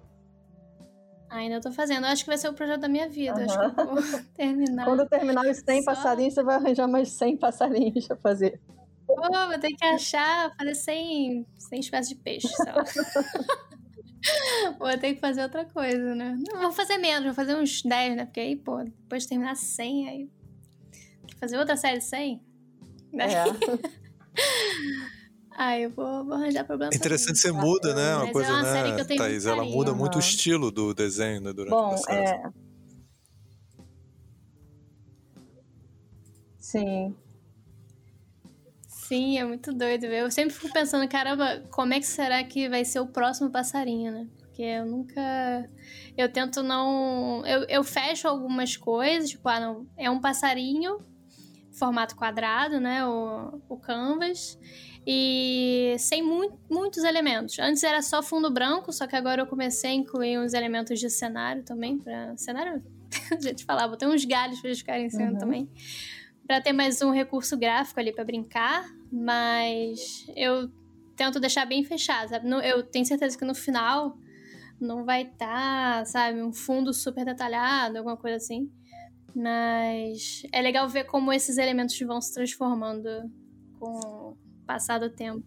[1.29, 2.07] Ainda tô fazendo.
[2.07, 3.39] acho que vai ser o projeto da minha vida.
[3.39, 3.45] Uhum.
[3.45, 4.03] Acho que eu vou
[4.35, 4.85] terminar.
[4.87, 5.95] Quando terminar os 100 Só...
[5.95, 8.59] passarinhos, você vai arranjar mais 100 passarinhos pra fazer.
[9.17, 12.85] Pô, vou ter que achar, fazer 100, 100 espécies de peixe, sei lá.
[14.79, 16.37] vou ter que fazer outra coisa, né?
[16.49, 18.25] Não, vou fazer menos, vou fazer uns 10, né?
[18.25, 20.31] Porque aí, pô, depois de terminar 100, aí...
[21.39, 22.43] Fazer outra série de 100?
[23.13, 23.27] Né?
[23.33, 23.45] É.
[25.63, 26.91] Ah, eu vou, vou arranjar problema.
[26.91, 28.15] É interessante você muda, né?
[28.15, 29.45] Uma Mas coisa, é uma né, série que eu tenho Thaís?
[29.45, 32.33] Ela muda muito o estilo do desenho né, durante Bom, o processo.
[32.33, 32.51] É...
[36.59, 37.15] Sim.
[39.11, 40.05] Sim, é muito doido.
[40.05, 44.13] Eu sempre fico pensando, caramba, como é que será que vai ser o próximo passarinho,
[44.13, 44.29] né?
[44.39, 45.69] Porque eu nunca.
[46.17, 47.45] Eu tento não.
[47.45, 49.85] Eu, eu fecho algumas coisas, tipo, ah, não.
[49.99, 51.05] É um passarinho,
[51.73, 53.05] formato quadrado, né?
[53.05, 54.57] O, o canvas
[55.05, 57.59] e sem mu muitos elementos.
[57.59, 61.11] Antes era só fundo branco, só que agora eu comecei a incluir uns elementos de
[61.11, 62.81] cenário também, para cenário,
[63.37, 65.39] a gente falava, botei uns galhos para eles ficarem em cima uhum.
[65.39, 65.69] também,
[66.51, 70.69] para ter mais um recurso gráfico ali para brincar, mas eu
[71.15, 72.51] tento deixar bem fechado, sabe?
[72.69, 74.19] Eu tenho certeza que no final
[74.81, 78.69] não vai estar, tá, sabe, um fundo super detalhado, alguma coisa assim.
[79.33, 83.31] Mas é legal ver como esses elementos vão se transformando
[83.79, 84.35] com,
[85.07, 85.45] o tempo.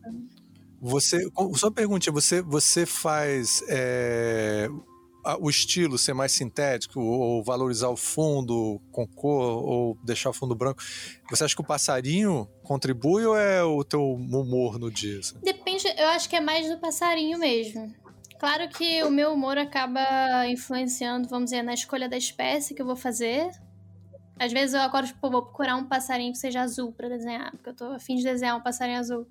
[0.79, 4.69] Você, só pergunta, você, você faz é,
[5.39, 10.55] o estilo ser mais sintético, ou valorizar o fundo com cor, ou deixar o fundo
[10.55, 10.81] branco?
[11.29, 15.19] Você acha que o passarinho contribui ou é o teu humor no dia?
[15.19, 15.35] Assim?
[15.41, 17.93] Depende, eu acho que é mais do passarinho mesmo.
[18.39, 22.85] Claro que o meu humor acaba influenciando, vamos dizer, na escolha da espécie que eu
[22.85, 23.49] vou fazer,
[24.37, 27.69] às vezes eu agora tipo, vou procurar um passarinho que seja azul para desenhar, porque
[27.69, 29.27] eu tô afim de desenhar um passarinho azul.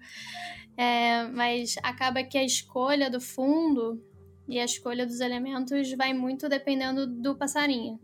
[0.76, 4.02] É, mas acaba que a escolha do fundo
[4.48, 7.98] e a escolha dos elementos vai muito dependendo do passarinho.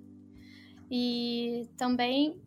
[0.90, 2.40] E também,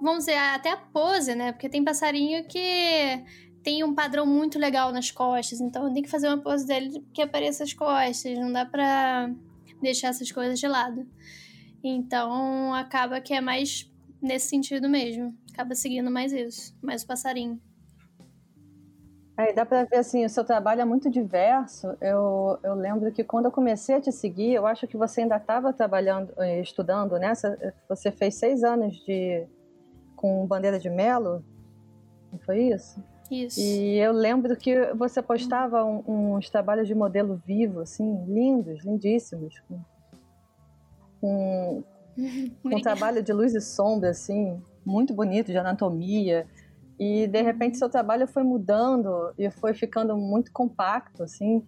[0.00, 1.52] vamos dizer, até a pose, né?
[1.52, 3.22] Porque tem passarinho que
[3.62, 7.22] tem um padrão muito legal nas costas, então tem que fazer uma pose dele que
[7.22, 9.30] apareça as costas, não dá pra
[9.80, 11.06] deixar essas coisas de lado.
[11.82, 15.36] Então acaba que é mais nesse sentido mesmo.
[15.52, 17.60] Acaba seguindo mais isso, mais o passarinho.
[19.36, 21.96] Aí dá para ver assim, o seu trabalho é muito diverso.
[22.00, 25.36] Eu, eu lembro que quando eu comecei a te seguir, eu acho que você ainda
[25.36, 27.32] estava trabalhando, eh, estudando, né?
[27.88, 29.46] Você fez seis anos de
[30.14, 31.42] com bandeira de melo,
[32.30, 33.02] não foi isso?
[33.30, 33.58] Isso.
[33.58, 39.58] E eu lembro que você postava um, uns trabalhos de modelo vivo, assim, lindos, lindíssimos,
[39.68, 39.80] com
[41.22, 41.84] com,
[42.62, 46.46] com um trabalho de luz e sombra, assim, muito bonito, de anatomia.
[47.04, 51.66] E, de repente, seu trabalho foi mudando e foi ficando muito compacto, assim.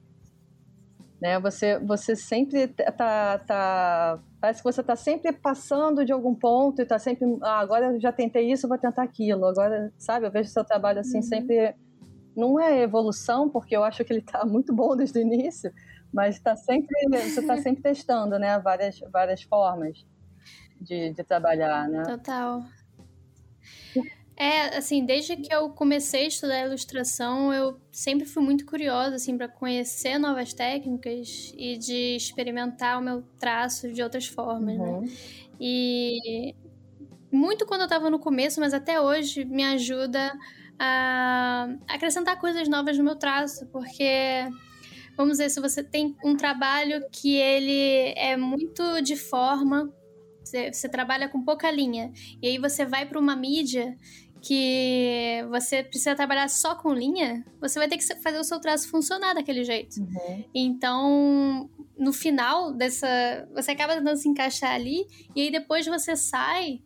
[1.20, 1.40] Né?
[1.40, 4.20] Você, você sempre tá, tá...
[4.40, 7.26] Parece que você está sempre passando de algum ponto e está sempre...
[7.42, 9.44] Ah, agora eu já tentei isso, vou tentar aquilo.
[9.46, 11.22] Agora, sabe, eu vejo seu trabalho, assim, uhum.
[11.22, 11.74] sempre...
[12.36, 15.72] Não é evolução, porque eu acho que ele está muito bom desde o início,
[16.12, 18.56] mas tá sempre, você está sempre testando, né?
[18.60, 20.06] Várias, várias formas
[20.80, 22.04] de, de trabalhar, né?
[22.04, 22.62] Total.
[24.36, 29.36] É, assim, desde que eu comecei a estudar ilustração, eu sempre fui muito curiosa, assim,
[29.36, 34.84] para conhecer novas técnicas e de experimentar o meu traço de outras formas, né?
[34.84, 35.00] uhum.
[35.02, 35.12] né?
[35.60, 36.54] E
[37.30, 40.32] muito quando eu estava no começo, mas até hoje me ajuda
[40.78, 44.48] a acrescentar coisas novas no meu traço, porque
[45.16, 49.92] vamos dizer, se você tem um trabalho que ele é muito de forma
[50.44, 52.12] Você, você trabalha com pouca linha.
[52.42, 53.96] E aí você vai para uma mídia
[54.44, 58.88] que você precisa trabalhar só com linha, você vai ter que fazer o seu traço
[58.88, 60.00] funcionar daquele jeito.
[60.00, 60.44] Uhum.
[60.54, 63.48] Então, no final dessa.
[63.54, 66.82] Você acaba tentando se encaixar ali, e aí depois você sai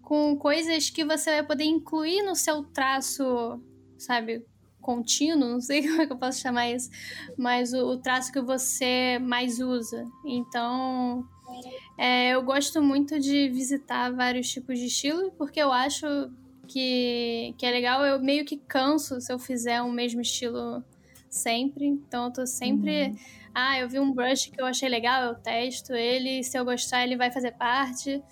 [0.00, 3.60] com coisas que você vai poder incluir no seu traço,
[3.98, 4.44] sabe?
[4.80, 6.88] Contínuo, não sei como é que eu posso chamar isso,
[7.36, 10.06] mas o, o traço que você mais usa.
[10.24, 11.28] Então,
[11.98, 16.06] é, eu gosto muito de visitar vários tipos de estilo, porque eu acho
[16.66, 18.04] que, que é legal.
[18.04, 20.84] Eu meio que canso se eu fizer o mesmo estilo
[21.30, 21.86] sempre.
[21.86, 23.08] Então eu tô sempre.
[23.08, 23.16] Uhum.
[23.54, 26.42] Ah, eu vi um brush que eu achei legal, eu testo ele.
[26.42, 28.22] Se eu gostar, ele vai fazer parte.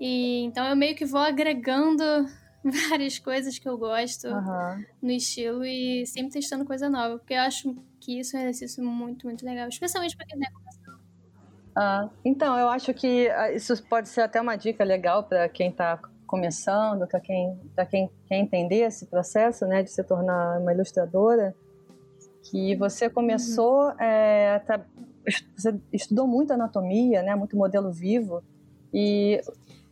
[0.00, 2.02] E então eu meio que vou agregando
[2.90, 4.84] várias coisas que eu gosto uhum.
[5.02, 7.18] no estilo e sempre testando coisa nova.
[7.18, 9.68] Porque eu acho que isso é um exercício muito, muito legal.
[9.68, 11.00] Especialmente pra quem tá começando.
[11.76, 15.70] Ah, então, eu acho que ah, isso pode ser até uma dica legal para quem
[15.70, 15.98] está
[16.30, 17.58] começando, para quem,
[17.90, 21.52] quem quer entender esse processo né, de se tornar uma ilustradora,
[22.44, 24.80] que você começou, é, tá,
[25.56, 28.44] você estudou muito anatomia, né, muito modelo vivo,
[28.94, 29.42] e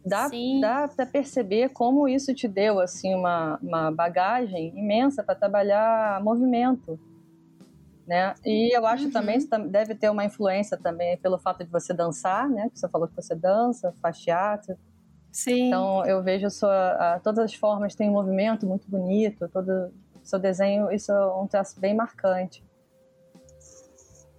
[0.07, 6.23] dá, dá para perceber como isso te deu assim uma, uma bagagem imensa para trabalhar
[6.23, 7.01] movimento.
[8.07, 8.33] Né?
[8.47, 9.11] E eu acho uhum.
[9.11, 12.71] também que deve ter uma influência também pelo fato de você dançar, né?
[12.71, 14.79] Que você falou que você dança, faz teatro.
[15.39, 15.69] Sim.
[15.69, 20.37] Então eu vejo sua, a, todas as formas têm um movimento muito bonito, todo seu
[20.37, 22.65] desenho, isso é um traço bem marcante.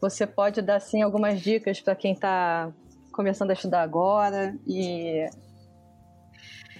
[0.02, 2.70] Você pode dar sim algumas dicas para quem está
[3.14, 5.26] começando a estudar agora e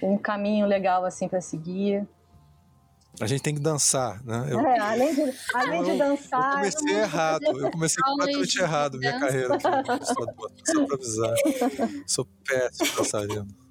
[0.02, 2.06] um caminho legal assim para seguir.
[3.22, 4.48] A gente tem que dançar, né?
[4.50, 6.42] Eu, é, além de, além de dançar.
[6.42, 9.58] Eu comecei errado, eu comecei completamente errado minha carreira.
[9.58, 11.34] Só pra avisar.
[12.06, 13.69] Sou péssimo dançarino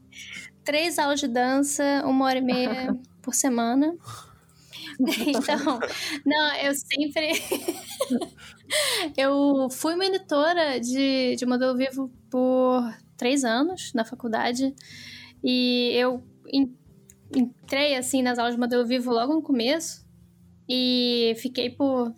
[0.69, 3.97] três aulas de dança, uma hora e meia por semana.
[4.99, 5.79] Então,
[6.25, 7.31] não, eu sempre.
[9.15, 12.83] eu fui monitora de, de modelo vivo por
[13.15, 14.75] três anos na faculdade.
[15.41, 16.21] E eu
[17.33, 20.05] entrei, assim, nas aulas de modelo vivo logo no começo.
[20.67, 22.13] E fiquei por.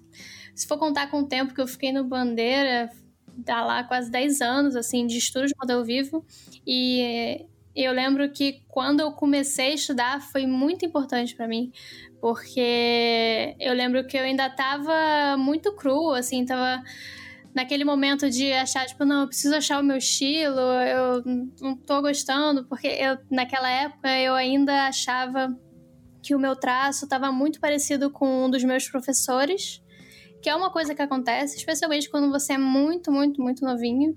[0.55, 2.89] Se for contar com o tempo que eu fiquei no Bandeira,
[3.37, 6.25] dá lá quase 10 anos, assim, de estudo de modelo vivo.
[6.65, 11.71] E eu lembro que quando eu comecei a estudar foi muito importante para mim,
[12.19, 16.83] porque eu lembro que eu ainda tava muito cru, assim, tava
[17.53, 21.23] naquele momento de achar, tipo, não, eu preciso achar o meu estilo, eu
[21.61, 25.47] não tô gostando, porque eu, naquela época eu ainda achava
[26.23, 29.81] que o meu traço estava muito parecido com um dos meus professores,
[30.41, 34.15] que é uma coisa que acontece, especialmente quando você é muito, muito, muito novinho,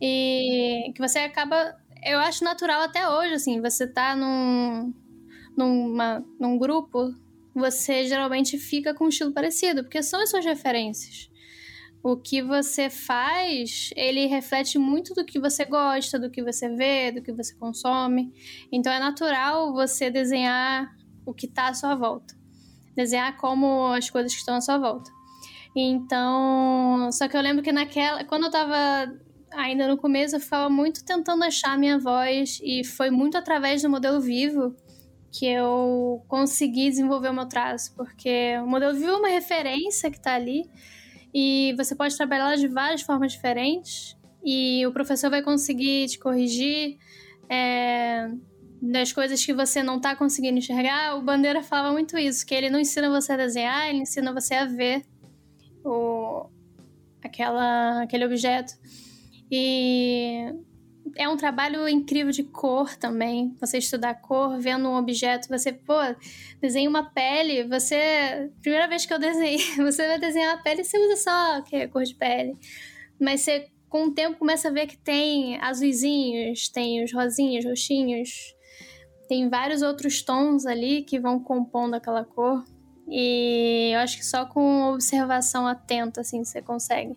[0.00, 1.74] e que você acaba
[2.06, 4.94] eu acho natural até hoje, assim, você tá num,
[5.56, 7.14] numa, num grupo,
[7.54, 11.30] você geralmente fica com um estilo parecido, porque são as suas referências.
[12.02, 17.10] O que você faz, ele reflete muito do que você gosta, do que você vê,
[17.10, 18.32] do que você consome.
[18.70, 22.36] Então é natural você desenhar o que está à sua volta.
[22.94, 25.10] Desenhar como as coisas que estão à sua volta.
[25.74, 29.12] Então, só que eu lembro que naquela, quando eu tava
[29.56, 33.82] ainda no começo eu ficava muito tentando achar a minha voz e foi muito através
[33.82, 34.74] do modelo vivo
[35.32, 40.16] que eu consegui desenvolver o meu traço, porque o modelo vivo é uma referência que
[40.16, 40.64] está ali
[41.34, 46.98] e você pode trabalhar de várias formas diferentes e o professor vai conseguir te corrigir
[47.50, 48.30] é,
[48.80, 51.16] das coisas que você não está conseguindo enxergar.
[51.16, 54.54] O Bandeira falava muito isso, que ele não ensina você a desenhar, ele ensina você
[54.54, 55.04] a ver
[55.84, 56.48] o,
[57.22, 58.74] aquela, aquele objeto.
[59.50, 60.52] E
[61.16, 63.54] é um trabalho incrível de cor também.
[63.60, 65.94] Você estudar cor, vendo um objeto, você, pô,
[66.60, 68.50] desenha uma pele, você.
[68.60, 71.88] Primeira vez que eu desenhei, você vai desenhar uma pele, você usa só que é
[71.88, 72.56] cor de pele.
[73.20, 78.54] Mas você, com o tempo, começa a ver que tem azuizinhos, tem os rosinhos, roxinhos,
[79.28, 82.64] tem vários outros tons ali que vão compondo aquela cor.
[83.08, 87.14] E eu acho que só com observação atenta, assim, você consegue.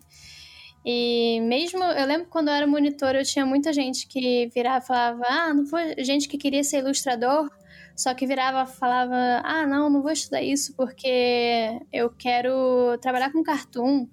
[0.84, 4.86] E mesmo, eu lembro quando eu era monitora, eu tinha muita gente que virava e
[4.86, 5.64] falava, ah, não
[5.98, 7.50] gente que queria ser ilustrador,
[7.94, 13.42] só que virava falava, ah, não, não vou estudar isso porque eu quero trabalhar com
[13.42, 14.08] cartoon,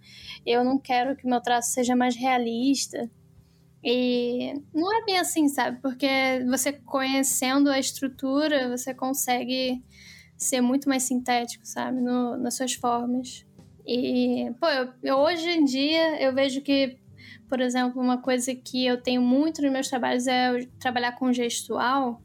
[0.45, 3.09] eu não quero que meu traço seja mais realista.
[3.81, 5.79] E não é bem assim, sabe?
[5.81, 6.07] Porque
[6.49, 9.81] você conhecendo a estrutura, você consegue
[10.35, 12.01] ser muito mais sintético, sabe?
[12.01, 13.46] No, nas suas formas.
[13.87, 14.67] E, pô,
[15.01, 16.99] eu, hoje em dia eu vejo que
[17.49, 22.21] por exemplo, uma coisa que eu tenho muito nos meus trabalhos é trabalhar com gestual,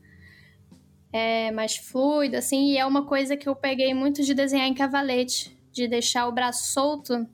[1.12, 4.74] é mais fluido, assim, e é uma coisa que eu peguei muito de desenhar em
[4.74, 7.26] cavalete, de deixar o braço solto.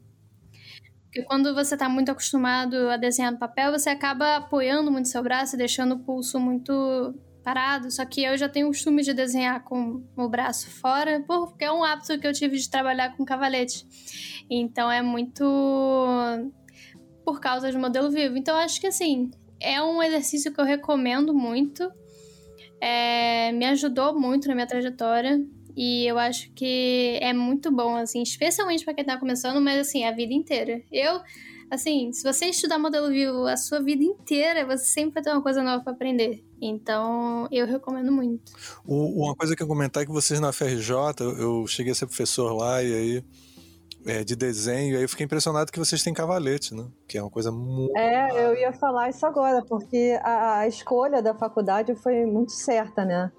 [1.05, 5.23] Porque quando você está muito acostumado a desenhar no papel, você acaba apoiando muito seu
[5.23, 7.15] braço e deixando o pulso muito
[7.91, 11.73] Só que eu já tenho o costume de desenhar com o braço fora, porque é
[11.73, 13.87] um hábito que eu tive de trabalhar com cavalete.
[14.51, 15.45] Então é muito
[17.25, 18.37] por causa do modelo vivo.
[18.37, 19.31] Então acho que assim,
[19.61, 21.91] é um exercício que eu recomendo muito.
[22.81, 25.41] É, me ajudou muito na minha trajetória.
[25.77, 30.05] E eu acho que é muito bom, assim, especialmente para quem tá começando, mas assim,
[30.05, 30.83] a vida inteira.
[30.91, 31.21] Eu,
[31.71, 35.43] assim, se você estudar modelo vivo a sua vida inteira, você sempre vai ter uma
[35.43, 36.45] coisa nova para aprender.
[36.61, 38.53] Então, eu recomendo muito.
[38.85, 40.95] uma coisa que eu comentar é que vocês na FRJ,
[41.39, 43.25] eu cheguei a ser professor lá e aí
[44.07, 46.87] é, de desenho, e aí eu fiquei impressionado que vocês têm cavalete, né?
[47.07, 47.97] Que é uma coisa muito.
[47.97, 53.05] É, eu ia falar isso agora, porque a, a escolha da faculdade foi muito certa,
[53.05, 53.31] né?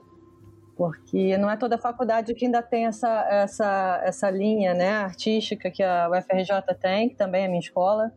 [0.80, 5.84] Porque não é toda faculdade que ainda tem essa, essa, essa linha né, artística que
[5.84, 8.14] a UFRJ tem, que também é minha escola,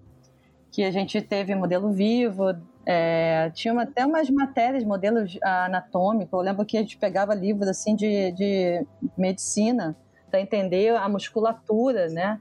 [0.71, 2.55] que a gente teve modelo vivo,
[2.87, 6.33] é, tinha uma, até umas matérias, modelos anatômicos.
[6.33, 8.87] Eu lembro que a gente pegava livros assim de, de
[9.19, 9.97] medicina
[10.31, 12.41] para entender a musculatura, né?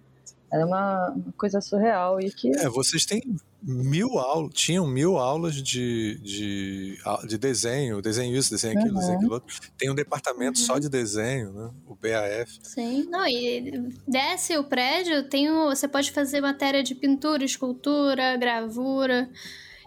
[0.54, 2.56] Era uma, coisa surreal e que.
[2.60, 3.24] É, vocês têm
[3.62, 6.98] mil aulas, tinham mil aulas de, de,
[7.28, 9.00] de desenho, desenho isso, desenho aquilo, uhum.
[9.00, 9.60] desenho aquilo outro.
[9.78, 10.66] Tem um departamento uhum.
[10.66, 11.70] só de desenho, né?
[11.88, 12.60] O BAF.
[12.64, 19.30] Sim, não, e desce o prédio, tem você pode fazer matéria de pintura, escultura, gravura.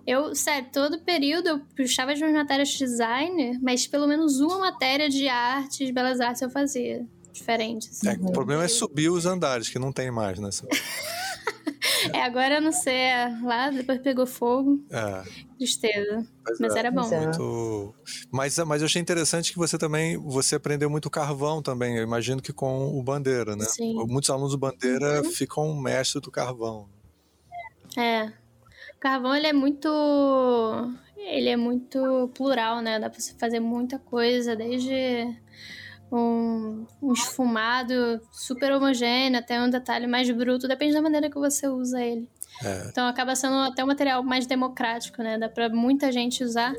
[0.07, 4.59] Eu, sério, todo período eu puxava de umas matérias de design, mas pelo menos uma
[4.59, 7.05] matéria de artes, belas artes eu fazia.
[7.33, 8.05] Diferentes.
[8.05, 10.51] É, o problema é subir os andares, que não tem mais, né?
[12.13, 14.85] é, agora eu não sei, é, lá depois pegou fogo.
[14.91, 15.23] É.
[15.57, 16.27] Tristeza.
[16.45, 17.09] Mas, mas é, era bom.
[17.09, 17.95] Muito...
[18.31, 22.43] Mas, mas eu achei interessante que você também, você aprendeu muito carvão também, eu imagino
[22.43, 23.65] que com o Bandeira, né?
[23.65, 23.95] Sim.
[24.07, 25.31] Muitos alunos do Bandeira uhum.
[25.31, 26.89] ficam mestres do carvão.
[27.97, 28.33] É,
[28.99, 29.89] carvão ele é muito
[31.17, 32.99] ele é muito plural, né?
[32.99, 35.35] Dá pra você fazer muita coisa, desde
[36.15, 41.67] um, um esfumado super homogêneo até um detalhe mais bruto, depende da maneira que você
[41.67, 42.29] usa ele.
[42.63, 42.87] É.
[42.89, 45.37] Então acaba sendo até um material mais democrático, né?
[45.39, 46.73] Dá pra muita gente usar.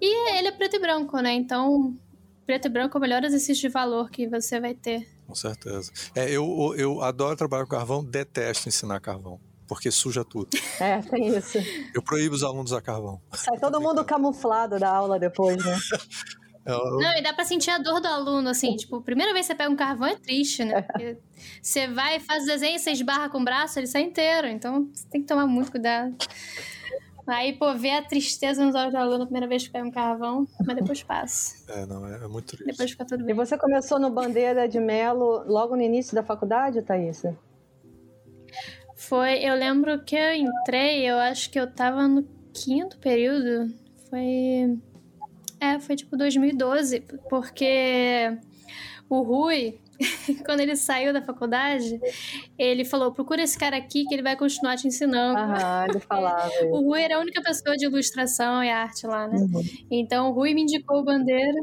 [0.00, 1.32] E ele é preto e branco, né?
[1.32, 1.96] Então,
[2.44, 5.08] preto e branco é o melhor exercício de valor que você vai ter.
[5.26, 5.90] Com certeza.
[6.14, 10.50] É, eu, eu adoro trabalhar com carvão, detesto ensinar carvão porque suja tudo.
[10.78, 11.56] É, tem isso.
[11.94, 13.22] Eu proíbo os alunos a carvão.
[13.32, 15.78] Sai todo mundo camuflado da aula depois, né?
[16.64, 16.98] Eu...
[16.98, 19.56] Não, e dá pra sentir a dor do aluno, assim, tipo, primeira vez que você
[19.56, 20.82] pega um carvão é triste, né?
[20.82, 21.18] Porque
[21.60, 25.06] você vai, faz o desenho, você esbarra com o braço, ele sai inteiro, então você
[25.08, 26.16] tem que tomar muito cuidado.
[27.26, 29.90] Aí, pô, ver a tristeza nos olhos do aluno a primeira vez que pega um
[29.90, 31.72] carvão, mas depois passa.
[31.72, 32.66] É, não, é, é muito triste.
[32.66, 33.32] Depois fica tudo bem.
[33.32, 37.22] E você começou no Bandeira de Melo logo no início da faculdade, Thaís?
[38.96, 43.72] Foi, eu lembro que eu entrei, eu acho que eu tava no quinto período.
[44.10, 44.78] Foi.
[45.62, 48.36] É, foi tipo 2012, porque
[49.08, 49.78] o Rui,
[50.44, 52.00] quando ele saiu da faculdade,
[52.58, 55.38] ele falou: procura esse cara aqui que ele vai continuar te ensinando.
[55.38, 56.50] Ah, ele falava.
[56.64, 59.36] o Rui era a única pessoa de ilustração e arte lá, né?
[59.36, 59.62] Uhum.
[59.88, 61.62] Então o Rui me indicou o bandeira.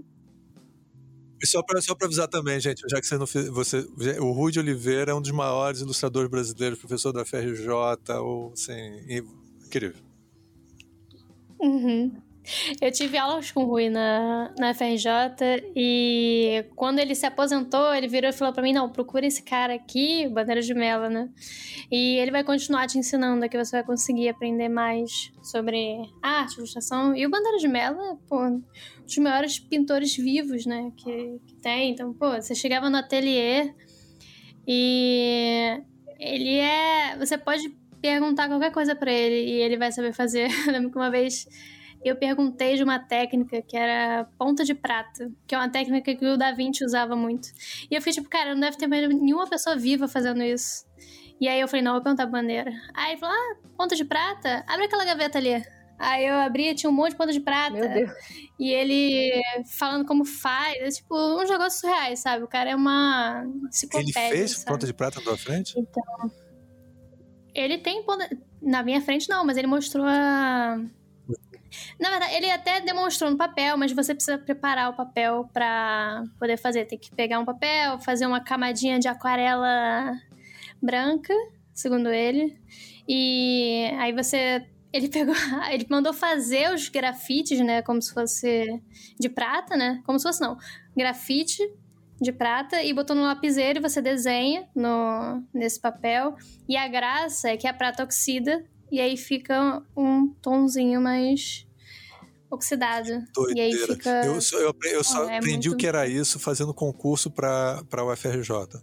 [1.42, 3.86] E só para só avisar também, gente, já que você não fez, você,
[4.22, 7.68] o Rui de Oliveira é um dos maiores ilustradores brasileiros, professor da FRJ,
[8.22, 8.74] ou assim,
[9.68, 10.02] incrível.
[11.62, 12.29] Uhum.
[12.82, 18.08] Eu tive aulas com o Rui na, na FRJ e quando ele se aposentou, ele
[18.08, 21.30] virou e falou para mim: Não, procura esse cara aqui, Bandeira de Mela, né?
[21.92, 27.16] E ele vai continuar te ensinando que você vai conseguir aprender mais sobre arte, ilustração.
[27.16, 28.64] E o Bandeira de Mela, pô, um
[29.04, 30.92] dos maiores pintores vivos, né?
[30.98, 31.92] Que, que tem.
[31.92, 33.74] Então, pô, você chegava no ateliê
[34.68, 35.82] e
[36.20, 37.18] ele é.
[37.18, 37.70] Você pode
[38.02, 40.50] perguntar qualquer coisa para ele e ele vai saber fazer.
[40.68, 41.48] Eu lembro que uma vez
[42.04, 46.26] eu perguntei de uma técnica que era ponta de prata, que é uma técnica que
[46.26, 47.50] o Da Vinci usava muito.
[47.90, 50.86] E eu fiquei tipo, cara, não deve ter mais nenhuma pessoa viva fazendo isso.
[51.42, 52.72] E aí eu falei, não, vou perguntar a bandeira.
[52.94, 54.64] Aí ele falou, ah, ponta de prata?
[54.68, 55.64] Abre aquela gaveta ali.
[55.98, 57.74] Aí eu abri, tinha um monte de ponta de prata.
[57.74, 58.12] Meu Deus.
[58.58, 59.42] E ele
[59.78, 62.44] falando como faz, é, tipo, uns negócios surreais, sabe?
[62.44, 64.20] O cara é uma enciclopédia.
[64.20, 64.66] Ele fez sabe?
[64.66, 65.78] ponta de prata na tua frente?
[65.78, 66.32] Então.
[67.54, 68.30] Ele tem ponta.
[68.62, 70.78] Na minha frente, não, mas ele mostrou a
[72.00, 76.58] na verdade, ele até demonstrou no papel, mas você precisa preparar o papel para poder
[76.58, 76.86] fazer.
[76.86, 80.14] Tem que pegar um papel, fazer uma camadinha de aquarela
[80.82, 81.34] branca,
[81.74, 82.58] segundo ele.
[83.08, 85.36] E aí você ele pegou,
[85.72, 88.82] ele mandou fazer os grafites, né, como se fosse
[89.20, 90.02] de prata, né?
[90.06, 90.58] Como se fosse não,
[90.96, 91.62] grafite
[92.22, 96.36] de prata e botou no lapiseiro e você desenha no nesse papel.
[96.68, 101.66] E a graça é que a prata oxida e aí fica um tonzinho mais
[102.50, 103.10] oxidado.
[103.34, 103.70] Doideira.
[103.78, 106.40] E aí fica Eu, só- eu, eu só é aprendi muito- o que era isso
[106.40, 108.82] fazendo concurso para a UFRJ.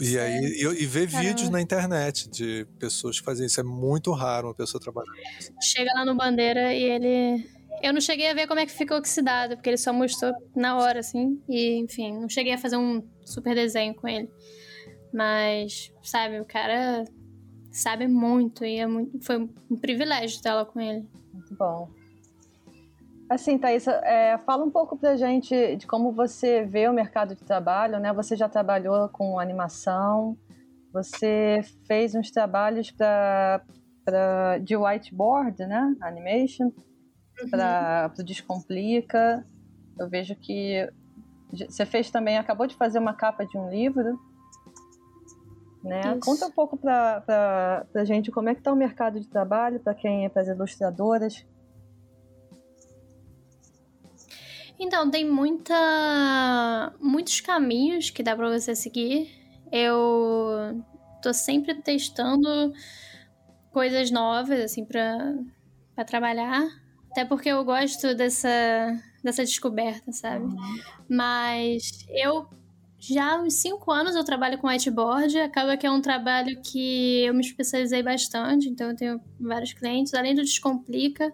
[0.00, 1.28] E aí, eu, e ver Caramba.
[1.28, 3.60] vídeos na internet de pessoas que fazem isso.
[3.60, 5.12] É muito raro uma pessoa trabalhar.
[5.60, 7.46] chega lá no bandeira e ele
[7.82, 10.76] eu não cheguei a ver como é que fica oxidado, porque ele só mostrou na
[10.78, 14.28] hora assim, e enfim, não cheguei a fazer um super desenho com ele.
[15.12, 17.04] Mas, sabe, o cara
[17.70, 19.36] sabe muito e é muito, foi
[19.70, 21.04] um privilégio ter aula com ele.
[21.32, 21.90] Muito bom.
[23.32, 27.42] Assim, Thaís, é, fala um pouco pra gente de como você vê o mercado de
[27.42, 28.12] trabalho, né?
[28.12, 30.36] Você já trabalhou com animação,
[30.92, 33.62] você fez uns trabalhos pra,
[34.04, 35.96] pra, de whiteboard, né?
[36.02, 36.70] Animation,
[37.50, 39.46] para o Descomplica.
[39.98, 40.86] Eu vejo que
[41.70, 44.20] você fez também, acabou de fazer uma capa de um livro.
[45.82, 46.00] Né?
[46.00, 46.20] Isso.
[46.20, 49.94] Conta um pouco para a gente como é que está o mercado de trabalho para
[49.94, 51.46] quem é para as ilustradoras.
[54.82, 59.30] Então, tem muita muitos caminhos que dá pra você seguir.
[59.70, 60.82] Eu
[61.22, 62.72] tô sempre testando
[63.70, 65.34] coisas novas assim pra
[65.94, 66.66] para trabalhar,
[67.10, 68.48] até porque eu gosto dessa
[69.22, 70.46] dessa descoberta, sabe?
[71.08, 72.48] Mas eu
[72.98, 77.22] já há uns cinco anos eu trabalho com whiteboard, acaba que é um trabalho que
[77.24, 81.32] eu me especializei bastante, então eu tenho vários clientes, além do Descomplica,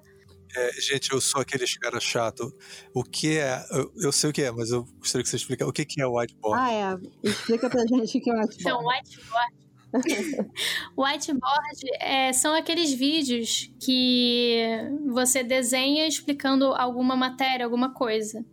[0.57, 2.53] É, gente, eu sou aquele cara chato.
[2.95, 3.65] O que é.
[3.71, 5.69] Eu, eu sei o que é, mas eu gostaria que você explicasse.
[5.69, 6.61] O que, que é whiteboard?
[6.61, 7.29] Ah, é.
[7.29, 9.55] Explica pra gente o que é o Então, whiteboard.
[10.97, 14.63] whiteboard é, são aqueles vídeos que
[15.07, 18.45] você desenha explicando alguma matéria, alguma coisa.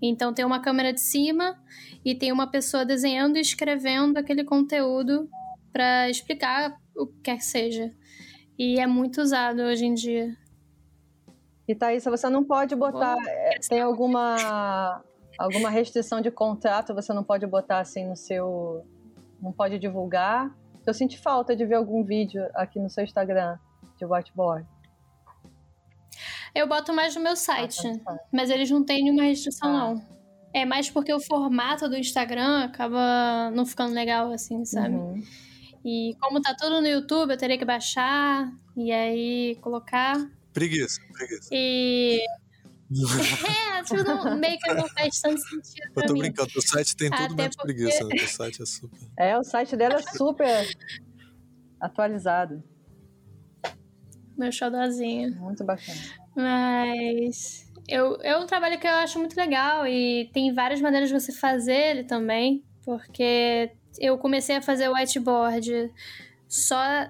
[0.00, 1.60] Então tem uma câmera de cima
[2.04, 5.28] e tem uma pessoa desenhando e escrevendo aquele conteúdo
[5.72, 7.92] para explicar o que quer que seja.
[8.56, 10.36] E é muito usado hoje em dia.
[11.68, 13.14] E Thaís, você não pode botar.
[13.28, 15.02] é, Tem alguma,
[15.38, 16.94] alguma restrição de contrato?
[16.94, 18.84] Você não pode botar assim no seu.
[19.40, 20.50] Não pode divulgar?
[20.86, 23.58] Eu senti falta de ver algum vídeo aqui no seu Instagram
[23.98, 24.66] de whiteboard.
[26.54, 28.18] Eu boto mais no meu site, Ah, tá.
[28.32, 29.72] mas eles não têm nenhuma restrição, Ah.
[29.94, 30.18] não.
[30.54, 34.94] É mais porque o formato do Instagram acaba não ficando legal, assim, sabe?
[34.96, 35.22] Uhum.
[35.84, 40.14] E como tá tudo no YouTube, eu teria que baixar e aí colocar.
[40.58, 41.48] Preguiça, preguiça.
[41.52, 42.20] E.
[43.78, 46.20] é, tipo, não, meio que não faz tanto sentido Eu tô mim.
[46.20, 48.04] brincando, o site tem tudo Até menos porque- preguiça.
[48.04, 48.14] né?
[48.16, 48.98] O site é super.
[49.18, 50.66] É, o site dela é super
[51.80, 52.62] atualizado.
[54.36, 55.34] Meu xodózinho.
[55.36, 55.98] Muito bacana.
[56.34, 57.66] Mas.
[57.88, 61.32] Eu, é um trabalho que eu acho muito legal e tem várias maneiras de você
[61.32, 65.90] fazer ele também, porque eu comecei a fazer whiteboard
[66.46, 67.08] só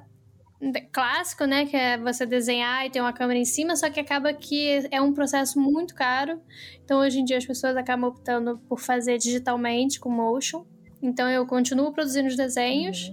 [0.92, 4.32] clássico, né, que é você desenhar e ter uma câmera em cima, só que acaba
[4.32, 6.40] que é um processo muito caro.
[6.84, 10.66] Então hoje em dia as pessoas acabam optando por fazer digitalmente com motion.
[11.00, 13.12] Então eu continuo produzindo os desenhos,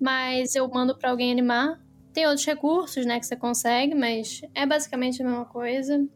[0.00, 1.80] mas eu mando para alguém animar.
[2.12, 6.06] Tem outros recursos, né, que você consegue, mas é basicamente a mesma coisa.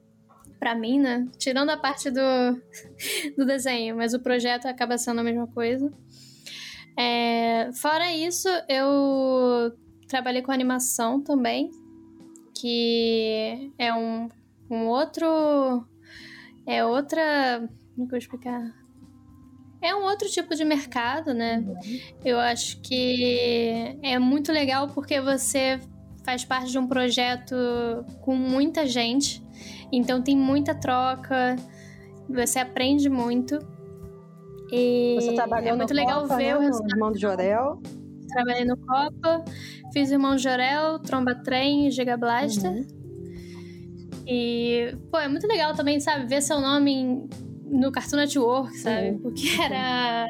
[0.59, 1.29] Pra mim, né?
[1.39, 2.21] Tirando a parte do,
[3.37, 5.93] do desenho, mas o projeto acaba sendo a mesma coisa.
[6.99, 11.71] É, fora isso, eu trabalhei com animação também,
[12.55, 14.29] que é um,
[14.71, 15.87] um outro.
[16.67, 17.69] É outra.
[17.95, 18.75] Como que eu vou explicar?
[19.81, 21.65] É um outro tipo de mercado, né?
[22.25, 25.79] Eu acho que é muito legal porque você
[26.25, 27.55] faz parte de um projeto
[28.21, 29.41] com muita gente,
[29.93, 31.55] então tem muita troca,
[32.29, 33.59] você aprende muito.
[34.73, 36.93] E Você trabalhou é muito no legal Copa, ver né, o no resultado.
[36.93, 37.81] Irmão do Jorel.
[38.37, 39.45] Trabalhei no Copa,
[39.95, 42.71] fiz Irmão Jorel, Tromba Trem Giga Blaster.
[42.71, 42.87] Uhum.
[44.27, 46.27] E, pô, é muito legal também, sabe?
[46.27, 47.29] Ver seu nome em-
[47.65, 49.11] no Cartoon Network, sabe?
[49.11, 49.19] Uhum.
[49.21, 50.29] Porque era.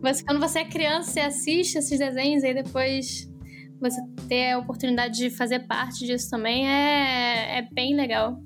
[0.00, 3.28] Você, quando você é criança, você assiste esses desenhos e aí depois
[3.80, 8.40] você ter a oportunidade de fazer parte disso também é, é bem legal.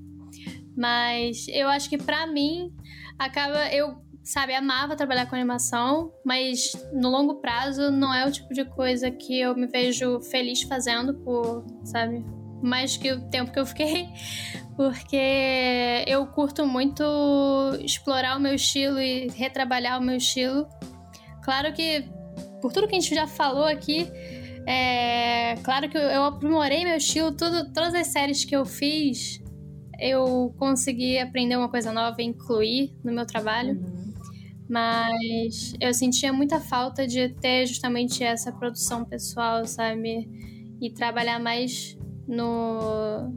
[0.74, 2.72] Mas eu acho que pra mim,
[3.18, 3.68] acaba.
[3.74, 3.96] Eu,
[4.26, 9.08] sabe, amava trabalhar com animação, mas no longo prazo não é o tipo de coisa
[9.08, 12.24] que eu me vejo feliz fazendo por, sabe?
[12.60, 14.08] Mais que o tempo que eu fiquei
[14.74, 17.04] porque eu curto muito
[17.80, 20.66] explorar o meu estilo e retrabalhar o meu estilo.
[21.44, 22.04] Claro que,
[22.60, 24.10] por tudo que a gente já falou aqui,
[24.68, 29.40] É, claro que eu aprimorei meu estilo, tudo, todas as séries que eu fiz,
[30.00, 33.74] eu consegui aprender uma coisa nova e incluir no meu trabalho.
[33.74, 34.05] Uhum.
[34.68, 40.28] Mas eu sentia muita falta de ter justamente essa produção pessoal, sabe?
[40.80, 41.96] E trabalhar mais
[42.26, 43.32] no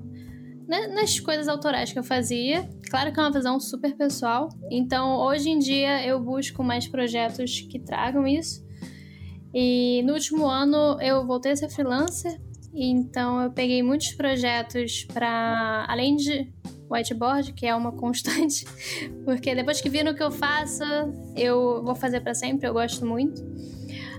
[0.70, 2.70] nas coisas autorais que eu fazia.
[2.92, 4.50] Claro que é uma visão super pessoal.
[4.70, 8.64] Então, hoje em dia, eu busco mais projetos que tragam isso.
[9.54, 12.40] E no último ano, eu voltei a ser freelancer.
[12.72, 15.86] Então, eu peguei muitos projetos para.
[15.88, 16.54] Além de
[16.90, 18.66] whiteboard, que é uma constante,
[19.24, 20.84] porque depois que viram o que eu faço,
[21.36, 23.44] eu vou fazer para sempre, eu gosto muito.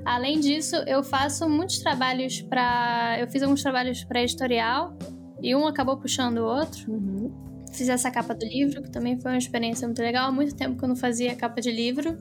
[0.05, 3.18] Além disso, eu faço muitos trabalhos para.
[3.21, 4.97] Eu fiz alguns trabalhos para editorial
[5.43, 6.91] e um acabou puxando o outro.
[6.91, 7.33] Uhum.
[7.73, 10.29] Fiz essa capa do livro, que também foi uma experiência muito legal.
[10.29, 12.18] Há muito tempo que eu não fazia capa de livro.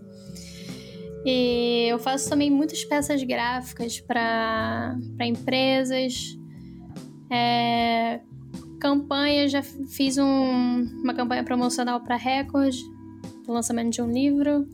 [1.26, 6.38] E eu faço também muitas peças gráficas para empresas.
[7.32, 8.22] É,
[8.80, 12.76] campanha, já fiz um, uma campanha promocional para Record,
[13.48, 14.68] lançamento de um livro.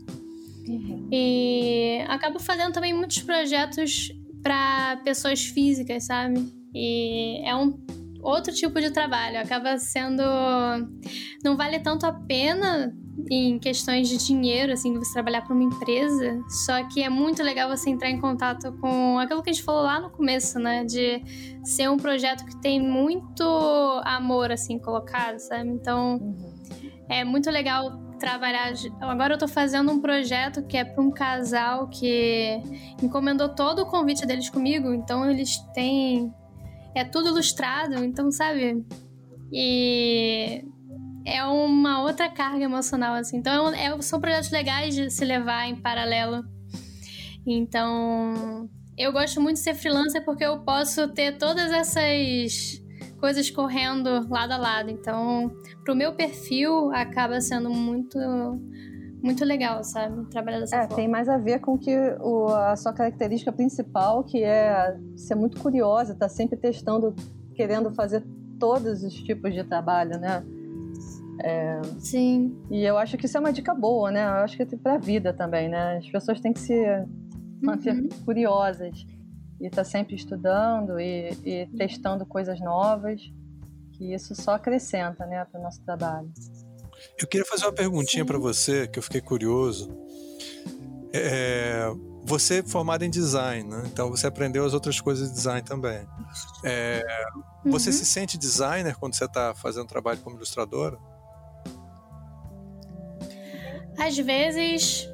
[0.68, 1.08] Uhum.
[1.12, 6.52] E acabo fazendo também muitos projetos para pessoas físicas, sabe?
[6.74, 7.78] E é um
[8.22, 9.38] outro tipo de trabalho.
[9.38, 10.22] Acaba sendo.
[11.44, 12.96] Não vale tanto a pena
[13.30, 16.40] em questões de dinheiro, assim, você trabalhar para uma empresa.
[16.48, 19.82] Só que é muito legal você entrar em contato com aquilo que a gente falou
[19.82, 20.84] lá no começo, né?
[20.84, 21.22] De
[21.64, 23.42] ser um projeto que tem muito
[24.04, 25.70] amor, assim, colocado, sabe?
[25.70, 26.16] Então.
[26.16, 26.56] Uhum.
[27.08, 28.72] É muito legal trabalhar.
[29.00, 32.60] Agora eu tô fazendo um projeto que é para um casal que
[33.02, 34.92] encomendou todo o convite deles comigo.
[34.92, 36.32] Então eles têm
[36.94, 38.84] é tudo ilustrado, então, sabe?
[39.52, 40.64] E
[41.26, 43.36] é uma outra carga emocional, assim.
[43.36, 46.44] Então, é, são projetos legais de se levar em paralelo.
[47.44, 52.80] Então, eu gosto muito de ser freelancer porque eu posso ter todas essas
[53.18, 54.88] coisas correndo lado a lado.
[54.88, 55.50] Então,
[55.84, 58.18] pro meu perfil, acaba sendo muito
[59.22, 60.24] muito legal, sabe?
[60.30, 60.94] Trabalhar dessa é, forma.
[60.94, 65.58] tem mais a ver com que o, a sua característica principal, que é ser muito
[65.60, 67.12] curiosa, tá sempre testando,
[67.52, 68.22] querendo fazer
[68.60, 70.44] todos os tipos de trabalho, né?
[71.40, 72.56] É, Sim.
[72.70, 74.24] E eu acho que isso é uma dica boa, né?
[74.24, 75.98] Eu acho que é para a vida também, né?
[75.98, 76.84] As pessoas têm que se
[77.62, 78.08] manter uhum.
[78.24, 79.06] curiosas
[79.60, 83.20] e estar tá sempre estudando e, e testando coisas novas,
[83.92, 86.30] que isso só acrescenta, né, para o nosso trabalho.
[87.18, 89.90] Eu queria fazer uma perguntinha para você, que eu fiquei curioso.
[91.12, 91.90] É,
[92.24, 93.82] você é formada em design, né?
[93.86, 96.06] então você aprendeu as outras coisas de design também.
[96.64, 97.02] É,
[97.64, 97.70] uhum.
[97.72, 100.98] Você se sente designer quando você está fazendo trabalho como ilustradora?
[103.98, 105.08] Às vezes,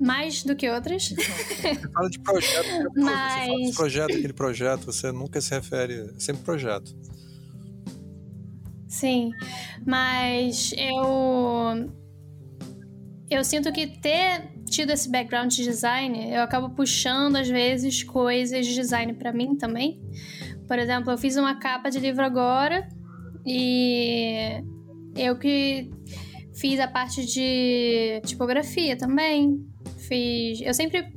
[0.00, 1.10] mais do que outras.
[1.10, 2.92] Você fala de projeto?
[2.96, 3.12] Mas...
[3.14, 6.94] você fala de projeto, aquele projeto, você nunca se refere, é sempre projeto.
[8.88, 9.30] Sim,
[9.86, 11.90] mas eu
[13.30, 18.66] eu sinto que ter tido esse background de design, eu acabo puxando às vezes coisas
[18.66, 20.02] de design para mim também.
[20.68, 22.86] Por exemplo, eu fiz uma capa de livro agora
[23.46, 24.62] e
[25.16, 25.90] eu que
[26.54, 29.66] fiz a parte de tipografia também.
[29.98, 31.12] Fiz, eu sempre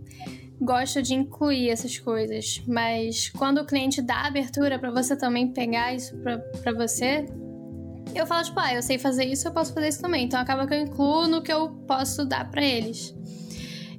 [0.60, 5.94] gosto de incluir essas coisas, mas quando o cliente dá abertura para você também pegar
[5.94, 7.26] isso para você,
[8.14, 10.26] eu falo, tipo, ah, eu sei fazer isso, eu posso fazer isso também.
[10.26, 13.14] Então acaba que eu incluo no que eu posso dar para eles.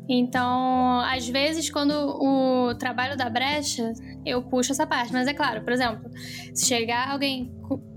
[0.08, 3.92] Então, às vezes, quando o trabalho da brecha,
[4.24, 5.12] eu puxo essa parte.
[5.12, 6.08] Mas é claro, por exemplo,
[6.54, 7.52] se chegar alguém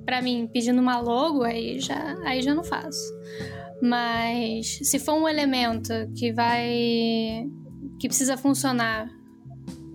[0.09, 3.13] para mim pedindo uma logo, aí já, aí já não faço.
[3.79, 7.47] Mas se for um elemento que vai.
[7.99, 9.07] que precisa funcionar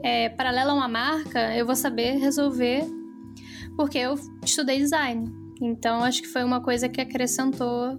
[0.05, 2.85] é, paralelo a uma marca, eu vou saber resolver
[3.77, 5.29] porque eu estudei design.
[5.61, 7.97] Então acho que foi uma coisa que acrescentou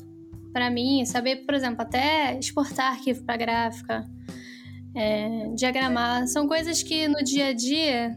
[0.54, 4.06] para mim, saber, por exemplo, até exportar arquivo para gráfica,
[4.96, 8.16] é, diagramar, são coisas que no dia a dia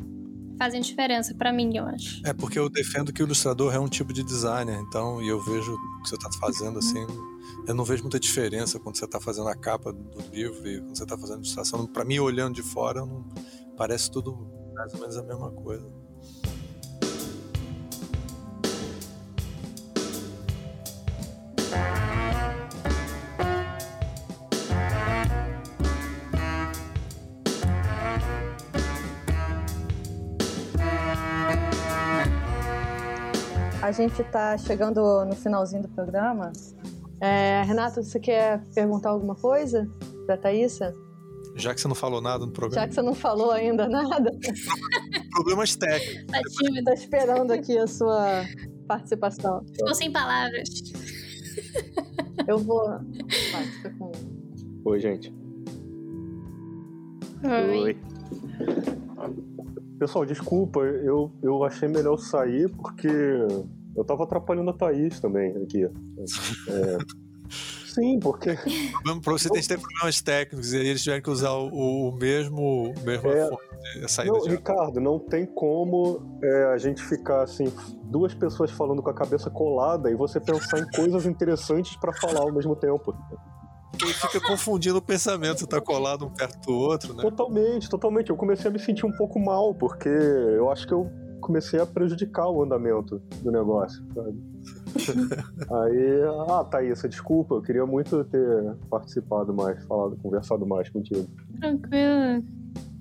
[0.59, 2.20] fazem diferença para mim, eu acho.
[2.26, 5.40] É porque eu defendo que o ilustrador é um tipo de designer, então, e eu
[5.40, 7.06] vejo o que você está fazendo assim,
[7.66, 10.96] eu não vejo muita diferença quando você está fazendo a capa do livro e quando
[10.96, 11.86] você está fazendo ilustração.
[11.86, 13.24] Para mim, olhando de fora, não,
[13.76, 14.36] parece tudo
[14.74, 15.97] mais ou menos a mesma coisa.
[33.89, 36.53] A gente está chegando no finalzinho do programa.
[37.22, 39.89] É, Renato, você quer perguntar alguma coisa
[40.26, 40.95] para Thaisa?
[41.57, 42.82] Já que você não falou nada no programa.
[42.82, 44.30] Já que você não falou ainda nada.
[45.32, 46.26] Problemas técnicos.
[46.26, 46.84] Tá tímido.
[46.84, 48.45] Tô esperando aqui a sua
[48.86, 49.64] participação.
[49.74, 50.68] Ficou sem palavras.
[52.47, 52.84] Eu vou.
[52.91, 54.12] Vai, fica com.
[54.84, 55.34] Oi, gente.
[57.43, 57.97] Oi.
[59.99, 63.09] Pessoal, desculpa, eu, eu achei melhor sair porque
[63.99, 65.84] eu tava atrapalhando a Thaís também aqui.
[65.84, 65.90] É,
[67.86, 68.55] sim, porque.
[69.22, 72.12] Pra você tem que ter problemas técnicos e aí eles tiveram que usar o, o
[72.16, 73.49] mesmo, mesmo É.
[73.49, 77.72] fonte, saída Não, de Ricardo, não tem como é, a gente ficar assim,
[78.05, 82.40] duas pessoas falando com a cabeça colada e você pensar em coisas interessantes pra falar
[82.40, 83.14] ao mesmo tempo.
[84.01, 87.22] Ele fica confundindo o pensamento, você tá colado um perto do outro, né?
[87.22, 88.30] Totalmente, totalmente.
[88.30, 91.11] Eu comecei a me sentir um pouco mal, porque eu acho que eu
[91.49, 94.38] comecei a prejudicar o andamento do negócio, sabe?
[95.72, 101.26] Aí, ah, Thaís, desculpa, eu queria muito ter participado mais, falado, conversado mais contigo.
[101.59, 102.44] Tranquilo.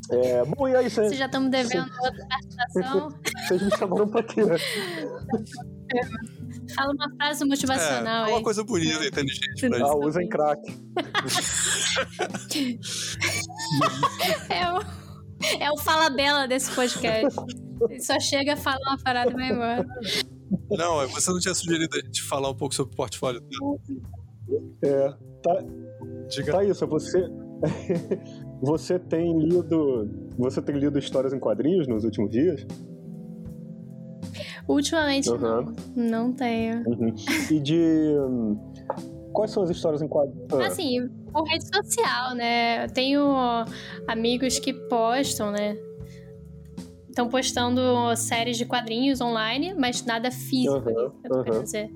[0.09, 3.09] É, bom, e aí, Vocês vocês já estamos devendo outra participação.
[3.45, 4.41] vocês me chamaram pra quê?
[6.73, 8.43] Fala uma frase motivacional é, uma aí.
[8.43, 10.05] coisa bonita, inteligente pra Ah, gente.
[10.05, 10.61] usem crack.
[14.49, 14.79] É o,
[15.59, 17.35] é o fala bela desse podcast.
[17.89, 19.85] Ele só chega, fala uma parada e vai embora.
[20.71, 23.79] Não, é, você não tinha sugerido a gente falar um pouco sobre o portfólio dela?
[24.81, 25.09] É,
[25.43, 25.63] tá,
[26.29, 26.51] Diga.
[26.53, 27.29] Thaís, você,
[28.61, 32.65] você tem lido, você tem lido histórias em quadrinhos nos últimos dias?
[34.67, 35.73] Ultimamente, Aham.
[35.95, 36.09] não.
[36.09, 36.83] Não tenho.
[36.87, 37.13] Uhum.
[37.49, 38.15] E de
[39.31, 40.51] quais são as histórias em quadrinhos?
[40.51, 42.85] Ah, Assim, por rede social, né?
[42.85, 43.23] Eu tenho
[44.07, 45.77] amigos que postam, né?
[47.17, 51.63] Estão postando séries de quadrinhos online, mas nada físico, tô querendo aham.
[51.63, 51.91] dizer.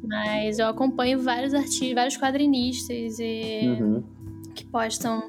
[0.00, 4.04] Mas eu acompanho vários artistas, vários quadrinistas e uhum,
[4.54, 5.28] que postam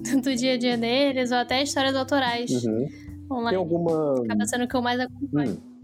[0.24, 2.86] do dia a dia deles, ou até histórias autorais uhum.
[2.86, 3.56] Tem online.
[3.58, 5.50] alguma Acaba sendo o que eu mais acompanho.
[5.52, 5.76] hum.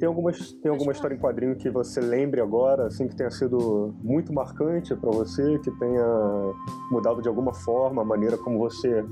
[0.00, 3.94] Tem alguma, tem alguma história em quadrinho que você lembre agora, assim, que tenha sido
[4.02, 6.04] muito marcante pra você, que tenha
[6.90, 9.04] mudado de alguma forma a maneira como você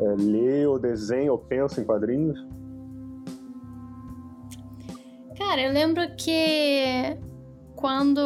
[0.00, 2.38] é, lê ou desenha ou pensa em quadrinhos?
[5.36, 7.16] Cara, eu lembro que
[7.74, 8.20] quando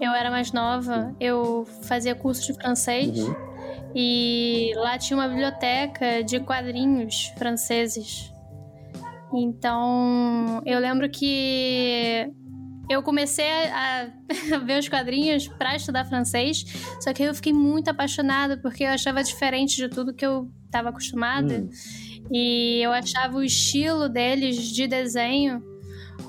[0.00, 3.34] eu era mais nova, eu fazia curso de francês Uhum.
[3.94, 8.32] e lá tinha uma biblioteca de quadrinhos franceses.
[9.32, 12.30] Então, eu lembro que
[12.92, 14.08] eu comecei a
[14.52, 16.64] a ver os quadrinhos pra estudar francês,
[17.00, 20.88] só que eu fiquei muito apaixonada porque eu achava diferente de tudo que eu estava
[20.90, 21.60] acostumada.
[21.60, 21.68] Hum.
[22.32, 25.62] E eu achava o estilo deles de desenho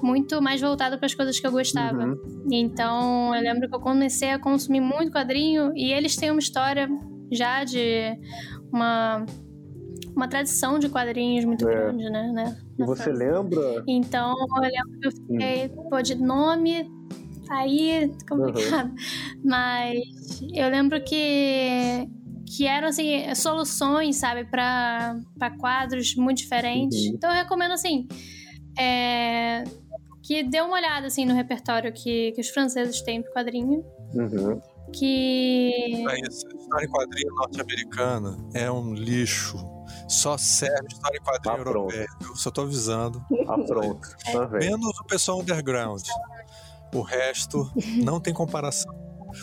[0.01, 2.05] muito mais voltado para as coisas que eu gostava.
[2.05, 2.47] Uhum.
[2.51, 6.89] Então, eu lembro que eu comecei a consumir muito quadrinho e eles têm uma história
[7.31, 8.17] já de
[8.71, 9.25] uma
[10.15, 11.73] uma tradição de quadrinhos muito É.
[11.73, 12.57] grande, né?
[12.77, 13.83] E você lembra?
[13.87, 16.89] Então, eu lembro que eu fiquei, pô, de nome,
[17.49, 18.93] aí complicado.
[19.43, 22.07] Mas eu lembro que
[22.55, 25.15] que eram assim soluções, sabe, para
[25.59, 27.05] quadros muito diferentes.
[27.05, 27.13] Uhum.
[27.15, 28.07] Então eu recomendo assim
[28.77, 29.63] é,
[30.21, 34.61] que dê uma olhada assim no repertório que, que os franceses têm pro quadrinho, Uhum.
[34.91, 36.45] que É isso.
[36.55, 39.57] História em quadrinho norte-americana é um lixo.
[40.07, 41.77] Só serve história em quadrinho Ah, pronto.
[41.93, 42.07] europeia.
[42.21, 43.25] Eu só tô avisando.
[43.47, 44.07] Ah, pronto.
[44.31, 44.59] Tá vendo?
[44.79, 46.03] Menos o pessoal underground.
[46.93, 47.71] O resto
[48.03, 48.93] não tem comparação.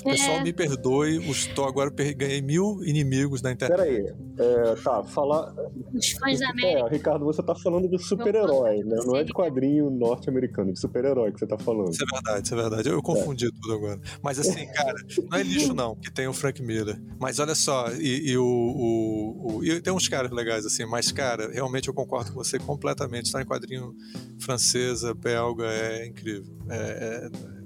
[0.01, 0.43] O pessoal É.
[0.43, 3.77] me perdoe, estou agora ganhei mil inimigos na internet.
[3.79, 4.07] Peraí,
[4.39, 5.53] é, tá, falar.
[5.95, 6.87] os fãs da América.
[6.87, 8.97] É, Ricardo, você tá falando de super-herói, né?
[9.05, 11.91] Não é de quadrinho norte-americano, de super-herói que você tá falando.
[11.91, 12.89] Isso é verdade, isso é verdade.
[12.89, 14.01] Eu, eu confundi tudo agora.
[14.23, 14.95] Mas assim, cara,
[15.31, 17.01] não é lixo não, que tem o Frank Miller.
[17.19, 21.11] Mas olha só, e, e o, o, o- e tem uns caras legais assim, mas
[21.13, 23.27] cara, realmente eu concordo com você completamente.
[23.27, 23.95] Está em quadrinho
[24.39, 26.53] francesa, belga, é incrível.
[26.69, 27.60] É, é-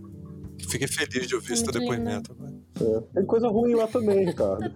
[0.69, 1.91] Fiquei feliz de ouvir esse teu lindo.
[1.93, 2.33] depoimento.
[2.33, 2.55] agora.
[2.81, 3.01] É.
[3.15, 4.73] Tem coisa ruim lá também, Ricardo.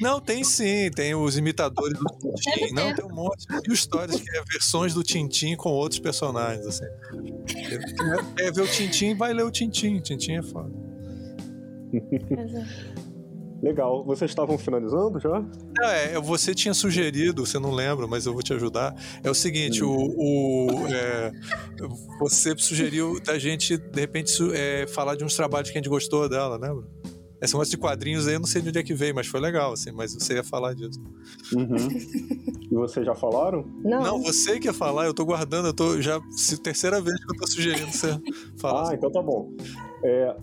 [0.00, 2.04] Não, tem sim, tem os imitadores do
[2.34, 2.74] Tintin.
[2.74, 3.46] Não, tem um monte.
[3.68, 6.86] E histórias que é versões do Tintin com outros personagens, assim.
[8.36, 10.00] Quer ver o Tintin, vai ler o Tintin.
[10.00, 10.70] Tintin é foda.
[13.62, 14.04] Legal.
[14.04, 15.40] Vocês estavam finalizando já?
[15.78, 18.94] Não, é, você tinha sugerido, você não lembra, mas eu vou te ajudar.
[19.22, 21.30] É o seguinte, o, o, é,
[22.18, 26.28] você sugeriu da gente, de repente, é, falar de uns trabalhos que a gente gostou
[26.28, 26.84] dela, lembra?
[27.42, 29.40] Esse negócio de quadrinhos aí, eu não sei de onde é que veio, mas foi
[29.40, 31.00] legal, assim, mas você ia falar disso.
[31.54, 31.76] Uhum.
[32.70, 33.64] e vocês já falaram?
[33.82, 36.20] Não, Não, você que ia falar, eu tô guardando, eu tô já.
[36.36, 38.08] se- Terceira vez que eu tô sugerindo você
[38.60, 38.90] falar.
[38.90, 39.50] Ah, então tá bom.
[40.04, 40.36] É,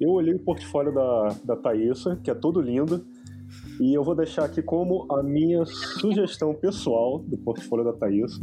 [0.00, 3.04] eu olhei o portfólio da, da Thaísa, que é todo lindo,
[3.80, 8.40] e eu vou deixar aqui como a minha sugestão pessoal do portfólio da Thaísa.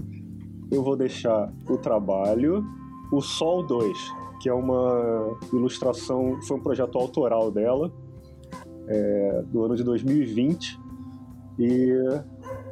[0.71, 2.63] Eu vou deixar o trabalho,
[3.11, 3.97] o Sol 2,
[4.41, 7.91] que é uma ilustração, foi um projeto autoral dela,
[8.87, 10.79] é, do ano de 2020.
[11.59, 11.93] E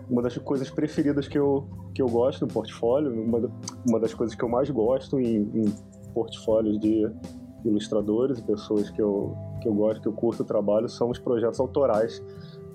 [0.09, 3.51] uma das coisas preferidas que eu, que eu gosto no portfólio, uma,
[3.87, 5.65] uma das coisas que eu mais gosto em, em
[6.13, 7.09] portfólios de
[7.65, 11.19] ilustradores e pessoas que eu, que eu gosto, que eu curto o trabalho, são os
[11.19, 12.23] projetos autorais.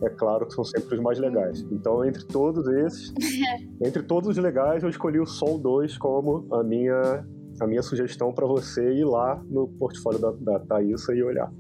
[0.03, 1.61] É claro que são sempre os mais legais.
[1.71, 3.13] Então, entre todos esses,
[3.85, 7.27] entre todos os legais, eu escolhi o Sol 2 como a minha,
[7.61, 11.51] a minha sugestão para você ir lá no portfólio da, da Thaísa e olhar.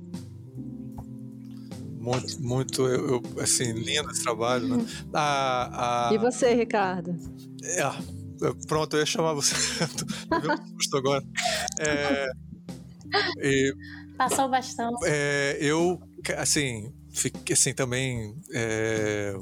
[2.05, 4.87] Muito, muito, eu, eu, assim, lindo esse trabalho, né?
[5.15, 6.15] A, a...
[6.15, 7.17] E você, Ricardo?
[7.63, 7.83] É,
[8.69, 9.55] pronto, eu ia chamar você.
[10.91, 11.25] Tô agora.
[11.81, 12.31] É,
[13.43, 13.75] e,
[14.17, 14.91] Passou bastão.
[15.05, 15.99] É, eu,
[16.37, 18.35] assim, fiquei assim também.
[18.53, 19.35] É,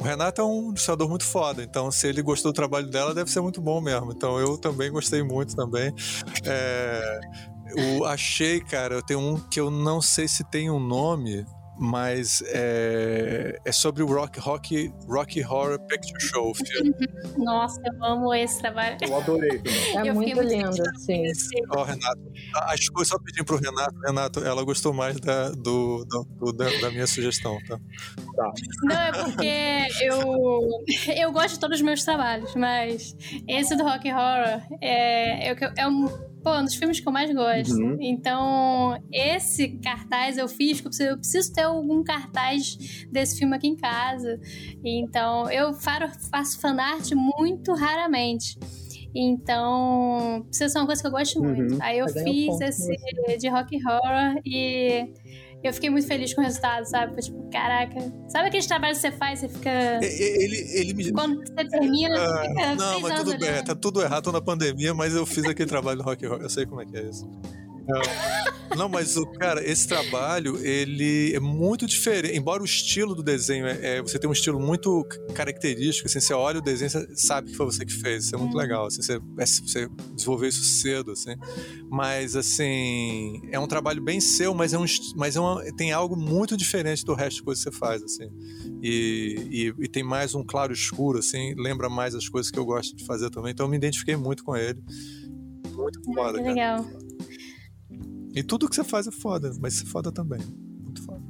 [0.00, 3.30] o Renato é um ilustrador muito foda, então se ele gostou do trabalho dela, deve
[3.30, 4.12] ser muito bom mesmo.
[4.12, 5.94] Então eu também gostei muito também.
[6.44, 7.20] É,
[7.76, 11.44] eu achei, cara, eu tenho um que eu não sei se tem um nome,
[11.80, 16.54] mas é, é sobre o Rock, Rock, Rocky Horror Picture Show.
[16.54, 16.94] Filme.
[17.38, 18.98] Nossa, eu amo esse trabalho.
[19.00, 19.62] Eu adorei.
[19.96, 21.24] É eu muito lindo, sim.
[21.70, 22.20] Ó, oh, Renato,
[22.66, 26.66] acho que só pedindo pro Renato, Renato, ela gostou mais da, do, do, do da,
[26.82, 27.78] da, minha sugestão, tá?
[28.36, 28.52] tá?
[28.82, 30.68] Não, é porque eu,
[31.16, 33.16] eu gosto de todos os meus trabalhos, mas
[33.48, 37.32] esse do Rock Horror é, é, é um pô, um dos filmes que eu mais
[37.32, 37.74] gosto.
[37.74, 37.96] Uhum.
[38.00, 43.76] Então, esse cartaz eu fiz, porque eu preciso ter algum cartaz desse filme aqui em
[43.76, 44.40] casa.
[44.84, 48.58] Então, eu faço fanart muito raramente.
[49.14, 51.74] Então, precisa ser uma coisa que eu gosto muito.
[51.74, 51.78] Uhum.
[51.80, 52.96] Aí eu fiz esse
[53.38, 55.12] de rock horror e
[55.62, 57.12] eu fiquei muito feliz com o resultado, sabe?
[57.12, 58.00] Foi tipo, caraca.
[58.28, 59.70] Sabe aqueles trabalhos que você faz, você fica.
[60.02, 61.12] Ele, ele me.
[61.12, 62.74] Quando você termina, você fica.
[62.76, 65.98] Não, mas tudo bem, tá tudo errado, tô na pandemia, mas eu fiz aquele trabalho
[65.98, 67.28] no Rock Roll, eu sei como é que é isso.
[68.76, 72.36] Não, mas o cara, esse trabalho ele é muito diferente.
[72.36, 76.32] Embora o estilo do desenho é, é, você tem um estilo muito característico, assim, você
[76.32, 78.24] olha o desenho, você sabe que foi você que fez.
[78.24, 78.62] Isso é muito é.
[78.62, 78.86] legal.
[78.86, 81.34] Assim, você, é, você desenvolveu isso cedo, assim.
[81.90, 84.84] Mas assim, é um trabalho bem seu, mas é um,
[85.16, 88.30] mas é uma, tem algo muito diferente do resto de coisas que você faz, assim.
[88.80, 91.54] E, e, e tem mais um claro escuro, assim.
[91.56, 93.50] Lembra mais as coisas que eu gosto de fazer também.
[93.50, 94.80] Então eu me identifiquei muito com ele.
[95.72, 96.86] Muito foda, ah, legal.
[98.34, 100.40] E tudo que você faz é foda, mas você é foda também.
[100.82, 101.20] Muito foda.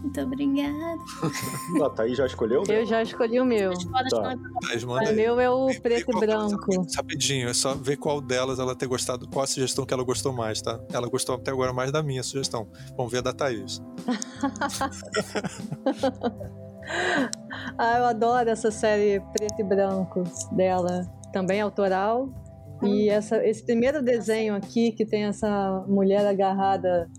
[0.00, 0.98] Muito obrigada.
[1.84, 2.62] A Thaís já escolheu?
[2.68, 3.72] Eu já escolhi o meu.
[4.10, 4.36] Tá.
[4.68, 6.86] Thaís, manda o meu é o preto e branco.
[6.94, 10.32] Rapidinho, é só ver qual delas ela ter gostado, qual a sugestão que ela gostou
[10.32, 10.80] mais, tá?
[10.92, 12.68] Ela gostou até agora mais da minha sugestão.
[12.96, 13.82] Vamos ver a da Thaís.
[17.78, 20.22] ah, eu adoro essa série preto e branco
[20.52, 21.02] dela.
[21.32, 22.28] Também autoral.
[22.82, 27.10] E essa, esse primeiro desenho aqui, que tem essa mulher agarrada.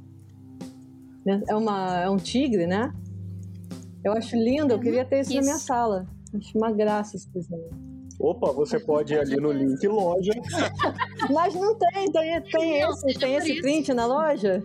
[1.25, 2.93] Né, é, uma, é um tigre, né?
[4.03, 5.39] Eu acho lindo, eu queria ter isso, isso.
[5.39, 6.07] na minha sala.
[6.35, 7.69] Acho uma graça esse desenho.
[8.19, 10.31] Opa, você pode ir ali no link loja.
[11.29, 14.63] Mas não tem, tem, tem não, esse, tem esse print na loja?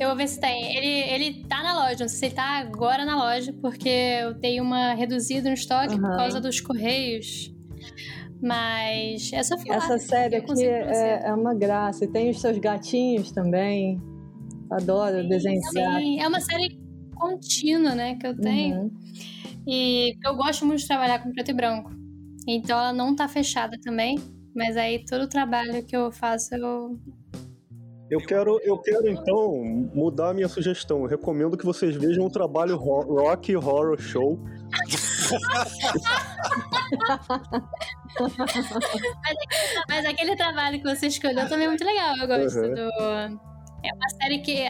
[0.00, 0.76] Eu vou ver se tem.
[0.76, 4.34] Ele, ele tá na loja, não sei se ele tá agora na loja, porque eu
[4.38, 6.00] tenho uma reduzida no estoque uhum.
[6.00, 7.52] por causa dos correios.
[8.40, 12.04] Mas essa Essa série aqui é, é, uma graça.
[12.04, 14.00] E tem os seus gatinhos também.
[14.70, 16.78] Adoro sim, desenho de Sim, é uma série
[17.16, 18.82] contínua, né, que eu tenho.
[18.82, 18.90] Uhum.
[19.66, 21.90] E eu gosto muito de trabalhar com preto e branco.
[22.46, 24.18] Então ela não tá fechada também.
[24.54, 26.98] Mas aí todo o trabalho que eu faço eu
[28.10, 29.62] eu quero, eu quero então
[29.94, 31.00] mudar a minha sugestão.
[31.00, 34.38] Eu recomendo que vocês vejam o trabalho Rock Horror Show.
[34.70, 34.90] Mas,
[39.88, 42.16] mas, aquele trabalho que você escolheu também é muito legal.
[42.16, 42.74] Eu gosto uhum.
[42.74, 42.90] do.
[43.84, 44.66] É uma série que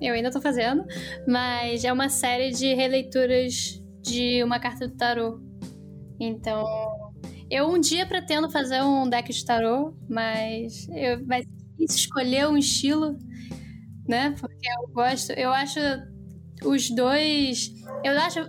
[0.00, 0.84] eu ainda tô fazendo,
[1.26, 5.40] mas é uma série de releituras de uma carta do tarô.
[6.20, 6.64] Então,
[7.50, 11.42] eu um dia pretendo fazer um deck de tarô, mas eu, vai
[11.78, 13.16] escolher um estilo,
[14.06, 14.34] né?
[14.40, 15.78] Porque eu gosto, eu acho
[16.64, 17.72] os dois,
[18.04, 18.40] eu acho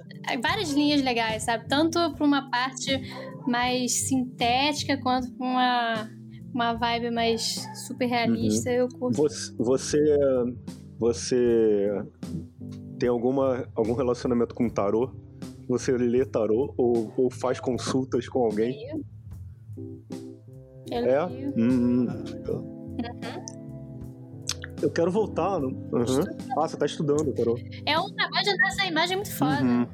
[0.41, 1.68] várias linhas legais, sabe?
[1.68, 2.99] Tanto para uma parte
[3.47, 6.20] mais sintética quanto para uma
[6.53, 8.76] uma vibe mais super realista, uhum.
[8.76, 9.16] eu curto.
[9.18, 10.18] Você, você
[10.97, 12.03] você
[12.97, 15.12] tem alguma algum relacionamento com tarô?
[15.68, 18.76] Você lê tarô ou, ou faz consultas com alguém?
[20.91, 21.26] Eu é?
[21.55, 22.24] Hum, uhum.
[24.82, 25.59] Eu quero voltar.
[25.59, 26.23] Uhum.
[26.57, 27.57] Ah, você tá estudando, Carol.
[27.86, 29.63] É um trabalho dessa imagem muito foda.
[29.63, 29.88] Uhum.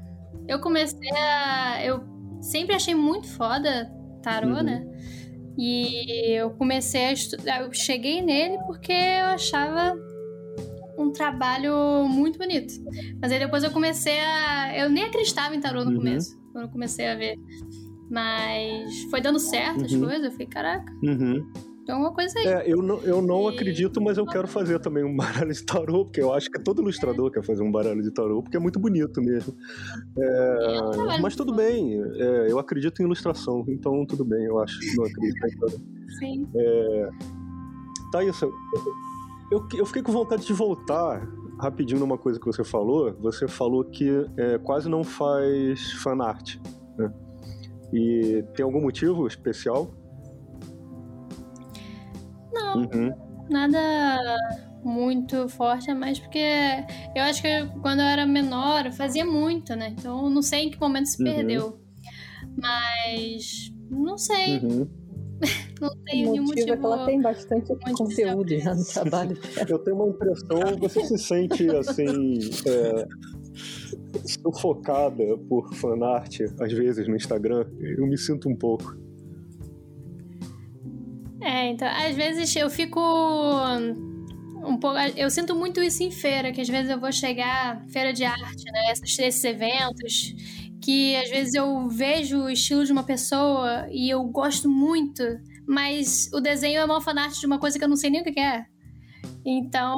[0.47, 1.83] Eu comecei a.
[1.83, 2.03] Eu
[2.41, 4.63] sempre achei muito foda tarô, uhum.
[4.63, 4.85] né?
[5.57, 7.61] E eu comecei a estudar.
[7.61, 9.95] Eu cheguei nele porque eu achava
[10.97, 12.73] um trabalho muito bonito.
[13.21, 14.77] Mas aí depois eu comecei a.
[14.77, 15.97] Eu nem acreditava em tarô no uhum.
[15.97, 17.37] começo, quando eu comecei a ver.
[18.09, 20.01] Mas foi dando certo as uhum.
[20.01, 20.93] coisas, eu falei, caraca.
[21.03, 21.51] Uhum.
[21.85, 22.47] Então, uma coisa aí.
[22.47, 23.53] É, eu não, eu não e...
[23.53, 26.81] acredito, mas eu quero fazer também um baralho de tarô, porque eu acho que todo
[26.81, 29.55] ilustrador quer fazer um baralho de tarô, porque é muito bonito mesmo.
[30.17, 34.79] É, é mas tudo bem, é, eu acredito em ilustração, então tudo bem, eu acho.
[34.97, 35.77] Não acredito em tarô.
[36.17, 36.49] Sim.
[36.55, 37.09] É,
[38.11, 38.51] tá isso.
[39.51, 41.21] Eu, eu fiquei com vontade de voltar
[41.59, 43.13] rapidinho numa coisa que você falou.
[43.21, 46.57] Você falou que é, quase não faz fanart,
[46.97, 47.13] né?
[47.93, 49.93] E tem algum motivo especial?
[52.77, 53.13] Uhum.
[53.49, 54.37] Nada
[54.83, 56.39] muito forte, mais porque
[57.15, 59.93] eu acho que quando eu era menor eu fazia muito, né?
[59.97, 61.33] Então não sei em que momento se uhum.
[61.33, 61.79] perdeu.
[62.57, 64.59] Mas não sei.
[64.59, 64.87] Uhum.
[65.81, 66.71] não tenho nenhum motivo.
[66.71, 69.37] É que ela tem bastante conteúdo já no trabalho.
[69.67, 72.39] eu tenho uma impressão, você se sente assim.
[72.67, 73.07] É,
[74.25, 77.65] sufocada por fanart, às vezes, no Instagram.
[77.79, 78.95] Eu me sinto um pouco.
[81.45, 84.97] É, então, às vezes eu fico um pouco.
[85.15, 88.63] Eu sinto muito isso em feira, que às vezes eu vou chegar, feira de arte,
[88.71, 88.91] né?
[88.91, 90.33] Esses, esses eventos,
[90.81, 95.21] que às vezes eu vejo o estilo de uma pessoa e eu gosto muito,
[95.67, 98.23] mas o desenho é uma fanart de uma coisa que eu não sei nem o
[98.23, 98.65] que é.
[99.45, 99.95] Então,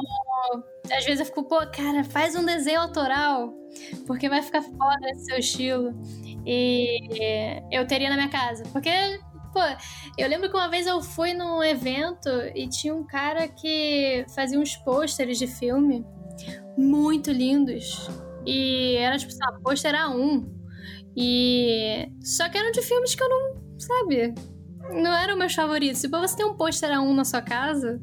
[0.92, 3.54] às vezes eu fico, pô, cara, faz um desenho autoral,
[4.06, 5.94] porque vai ficar foda esse seu estilo.
[6.46, 6.98] E
[7.70, 8.64] eu teria na minha casa.
[8.72, 8.90] Porque
[9.52, 9.60] Pô,
[10.16, 14.58] eu lembro que uma vez eu fui num evento e tinha um cara que fazia
[14.58, 16.04] uns pôsteres de filme
[16.76, 18.08] muito lindos.
[18.46, 20.46] E era tipo, sabe, pôster A1.
[21.16, 22.08] E.
[22.22, 23.78] Só que eram de filmes que eu não.
[23.78, 24.34] Sabe?
[24.92, 25.98] Não eram meus favoritos.
[25.98, 28.00] Se você tem um pôster A1 na sua casa,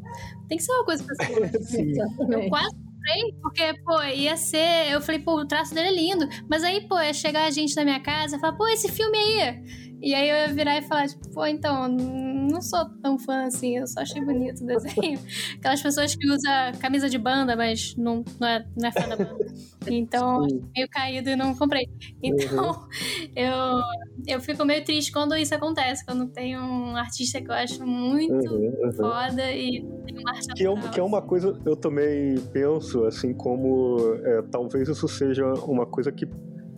[0.48, 1.82] tem que ser uma coisa pra você.
[2.30, 4.92] eu quase comprei, porque, pô, ia ser.
[4.92, 6.28] Eu falei, pô, o traço dele é lindo.
[6.50, 9.18] Mas aí, pô, ia chegar a gente na minha casa e falar, pô, esse filme
[9.18, 13.46] aí e aí eu ia virar e falar, tipo, pô, então, não sou tão fã
[13.46, 15.20] assim, eu só achei bonito o desenho.
[15.58, 19.16] Aquelas pessoas que usam camisa de banda, mas não, não, é, não é fã da
[19.16, 19.46] banda.
[19.88, 20.46] Então,
[20.76, 21.90] meio caído e não comprei.
[22.22, 22.88] Então, uhum.
[23.36, 23.82] eu,
[24.28, 28.32] eu fico meio triste quando isso acontece, quando tem um artista que eu acho muito
[28.32, 28.94] uhum, uhum.
[28.94, 33.34] foda e tem uma arte que é, que é uma coisa, eu também penso, assim,
[33.34, 36.28] como é, talvez isso seja uma coisa que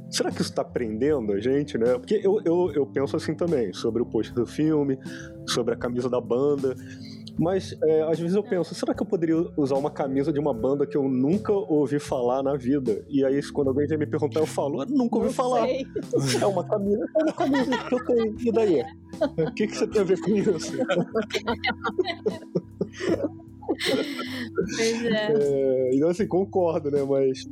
[0.09, 1.97] será que isso está prendendo a gente, né?
[1.97, 4.97] Porque eu, eu, eu penso assim também, sobre o post do filme,
[5.45, 6.75] sobre a camisa da banda.
[7.39, 10.53] Mas é, às vezes eu penso, será que eu poderia usar uma camisa de uma
[10.53, 13.05] banda que eu nunca ouvi falar na vida?
[13.07, 15.67] E aí, quando alguém vem me perguntar, eu falo, eu nunca ouvi falar.
[15.67, 15.85] Sei.
[16.41, 18.35] É uma camisa, é uma camisa que eu tenho.
[18.39, 18.83] E daí?
[19.47, 20.77] O que, que você tem a ver com isso?
[24.75, 25.33] Pois é.
[25.33, 25.95] é.
[25.95, 27.03] Então, assim, concordo, né?
[27.03, 27.45] Mas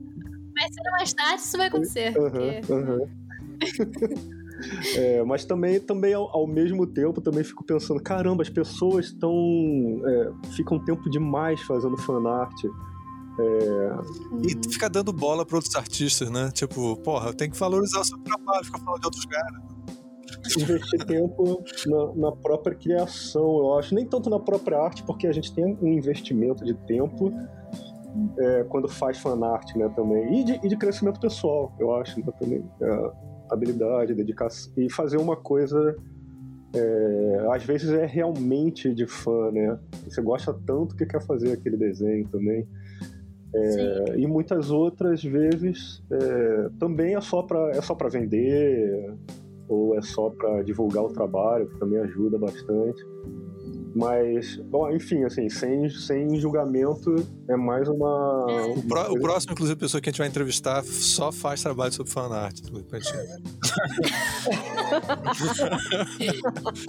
[0.55, 2.17] mais cedo ou mais tarde isso vai acontecer.
[2.17, 2.73] Uhum, porque...
[2.73, 4.35] uhum.
[4.95, 9.33] É, mas também, também ao, ao, mesmo tempo, também fico pensando, caramba, as pessoas estão.
[10.05, 12.53] É, ficam tempo demais fazendo fanart.
[13.37, 14.47] É...
[14.47, 16.51] E fica dando bola para outros artistas, né?
[16.51, 19.61] Tipo, porra, tem que valorizar o seu trabalho, ficar falando de outros caras.
[20.57, 23.93] Investir tempo na, na, própria criação, eu acho.
[23.93, 27.33] Nem tanto na própria arte, porque a gente tem um investimento de tempo
[28.37, 30.41] é, quando faz fanart, né, também.
[30.41, 32.63] E de, e de, crescimento pessoal, eu acho, né, também.
[32.81, 33.11] É,
[33.49, 34.71] habilidade, dedicação.
[34.77, 35.95] E fazer uma coisa.
[36.75, 39.79] É, às vezes é realmente de fã, né?
[40.03, 42.67] Você gosta tanto que quer fazer aquele desenho também.
[43.53, 49.13] É, e muitas outras vezes é, também é só para é só para vender
[49.69, 53.01] ou é só para divulgar o trabalho, que também ajuda bastante.
[53.95, 57.15] Mas, bom, enfim, assim, sem, sem julgamento,
[57.49, 58.45] é mais uma.
[58.49, 58.65] É.
[58.77, 61.93] O, pro, o, próximo, inclusive, a pessoa que a gente vai entrevistar só faz trabalho
[61.93, 62.59] sobre fanart.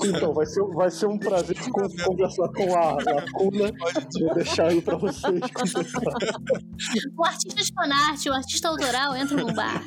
[0.04, 3.70] então, vai ser, vai ser um prazer conversar com a Lacuna.
[4.18, 5.40] Vou deixar aí pra vocês.
[7.16, 9.80] o artista de fanart, o artista autoral, entra num bar.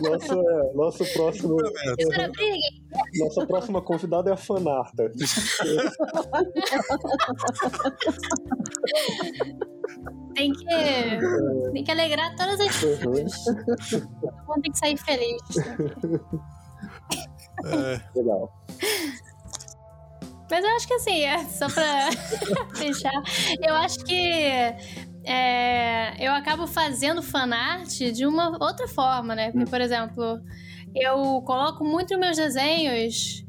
[0.00, 0.36] Nossa,
[0.74, 1.58] nosso próximo.
[3.18, 5.10] Nossa próxima convidada é a fanarta.
[10.34, 10.66] tem que,
[11.72, 13.32] tem que alegrar todas as pessoas.
[13.44, 15.42] Todo mundo tem que sair feliz.
[17.66, 18.00] É.
[18.16, 18.52] Legal.
[20.50, 22.10] Mas eu acho que assim, é só pra
[22.76, 23.22] fechar,
[23.66, 24.14] eu acho que
[25.24, 29.50] é, eu acabo fazendo fanart de uma outra forma, né?
[29.50, 30.38] Porque, por exemplo,
[30.94, 33.44] eu coloco muito nos meus desenhos,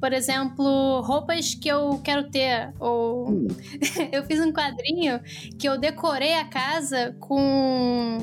[0.00, 2.72] por exemplo, roupas que eu quero ter.
[2.78, 3.46] Ou
[4.12, 5.20] eu fiz um quadrinho
[5.58, 8.18] que eu decorei a casa com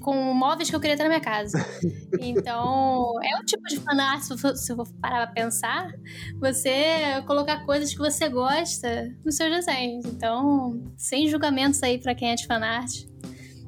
[0.00, 1.58] com móveis que eu queria ter na minha casa.
[2.20, 4.32] Então, é um tipo de fanart, se
[4.72, 5.92] eu for parar pra pensar,
[6.38, 10.06] você colocar coisas que você gosta nos seus desenhos.
[10.06, 13.04] Então, sem julgamentos aí para quem é de fanart.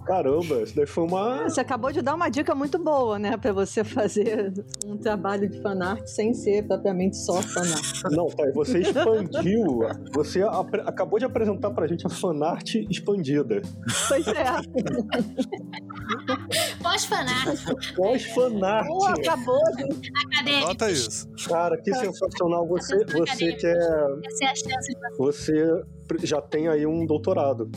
[0.07, 1.43] Caramba, isso daí foi uma.
[1.43, 3.37] Você acabou de dar uma dica muito boa, né?
[3.37, 4.53] Pra você fazer
[4.87, 8.03] um trabalho de fanart sem ser propriamente só fanart.
[8.13, 9.81] Não, tá, você expandiu.
[10.15, 13.63] Você acabou de apresentar pra gente a fanart expandida.
[14.09, 14.45] Pois é.
[16.81, 17.59] Pós-fanart.
[17.97, 18.87] Pós-fanart.
[18.87, 20.11] Pô, acabou de.
[20.27, 20.69] Acadêmico.
[20.69, 21.29] Nota isso.
[21.49, 22.67] Cara, que sensacional.
[22.69, 23.77] Você, você quer.
[23.77, 25.83] Essa é a chance de Você
[26.23, 27.71] já tem aí um doutorado.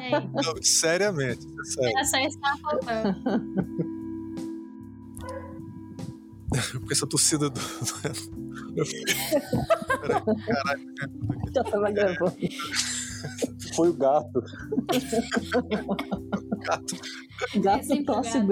[0.00, 0.20] É.
[0.20, 1.46] Não, seriamente.
[1.64, 1.90] Sério.
[1.96, 3.92] Era só isso que tava faltando.
[6.72, 7.60] Porque essa torcida do.
[10.00, 10.82] Peraí, caralho.
[11.54, 12.36] Já tava gravando.
[13.74, 14.42] Foi o gato.
[17.56, 18.46] Gato sempre tosse gato.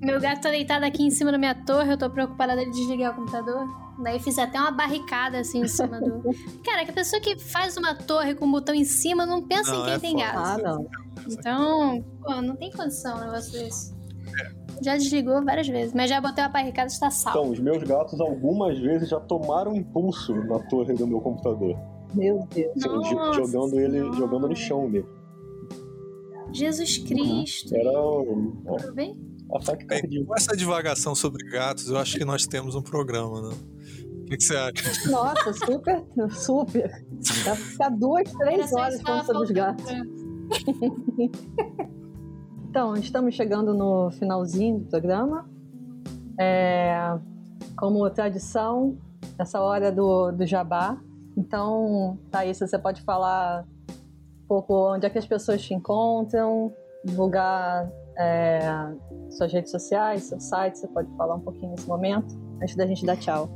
[0.00, 3.12] Meu gato tá deitado aqui em cima da minha torre, eu tô preocupada dele desligar
[3.12, 3.66] o computador.
[4.02, 6.22] Daí fiz até uma barricada assim em cima do.
[6.64, 9.72] Cara, que a pessoa que faz uma torre com um botão em cima não pensa
[9.72, 10.24] Não, em quem é tem foda.
[10.32, 10.38] gato.
[10.38, 10.86] Ah, não.
[11.28, 13.94] Então, pô, não tem condição um negócio desse.
[14.82, 17.38] Já desligou várias vezes, mas já botei uma barricada está salvo.
[17.40, 21.76] Então, os meus gatos algumas vezes já tomaram impulso na torre do meu computador.
[22.14, 22.72] Meu Deus.
[22.82, 24.16] Assim, Nossa jogando ele Senhora.
[24.16, 25.10] jogando no chão mesmo.
[26.52, 27.76] Jesus Cristo.
[27.76, 29.14] Era Tudo bem?
[29.86, 33.54] Bem, com essa divagação sobre gatos, eu acho que nós temos um programa, né?
[34.22, 35.10] O que, que você acha?
[35.10, 37.04] Nossa, super, super.
[37.44, 39.84] Vai ficar duas, três horas falando sobre os gatos.
[39.84, 41.90] pra-
[42.68, 45.48] Então, estamos chegando no finalzinho do programa.
[46.38, 47.18] É,
[47.76, 48.96] como tradição,
[49.38, 50.96] essa hora do, do jabá.
[51.36, 56.72] Então, Thaís, você pode falar um pouco onde é que as pessoas te encontram,
[57.04, 58.60] divulgar é,
[59.30, 63.06] suas redes sociais, seu site, você pode falar um pouquinho nesse momento, antes da gente
[63.06, 63.48] dar tchau.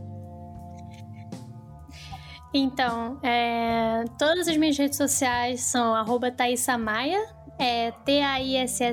[2.52, 7.20] Então, é, todas as minhas redes sociais são arroba Thaísamaia,
[7.58, 8.84] é T-A-I-S-S-A-M-A-I-A.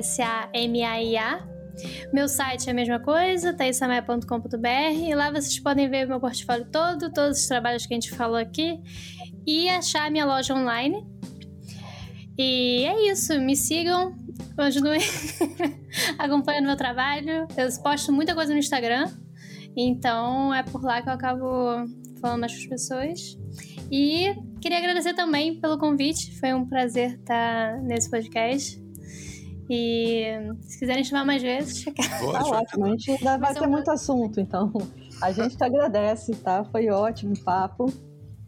[2.12, 7.10] Meu site é a mesma coisa, thaisamaia.com.br, e lá vocês podem ver meu portfólio todo,
[7.12, 8.78] todos os trabalhos que a gente falou aqui,
[9.46, 11.11] e achar minha loja online.
[12.38, 14.14] E é isso, me sigam,
[14.56, 15.00] continuem
[16.18, 17.46] acompanhando meu trabalho.
[17.56, 19.10] Eu posto muita coisa no Instagram,
[19.76, 21.46] então é por lá que eu acabo
[22.20, 23.38] falando mais com as pessoas.
[23.90, 26.38] E queria agradecer também pelo convite.
[26.38, 28.80] Foi um prazer estar nesse podcast.
[29.70, 30.24] E
[30.62, 33.90] se quiserem chamar mais vezes, Tá Pode, ótimo, a gente ainda vai ter um- muito
[33.90, 34.70] assunto, então
[35.22, 36.64] a gente te agradece, tá?
[36.64, 37.86] Foi ótimo o papo.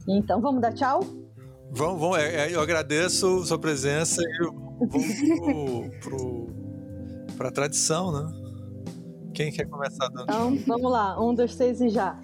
[0.09, 1.01] Então vamos dar tchau?
[1.77, 2.19] Vamos, vamos.
[2.19, 6.47] é, é, eu agradeço sua presença e vamos pro, pro,
[7.37, 8.33] pra tradição, né?
[9.35, 10.23] Quem quer começar dando?
[10.23, 12.17] Então vamos lá, um, dois, três e já.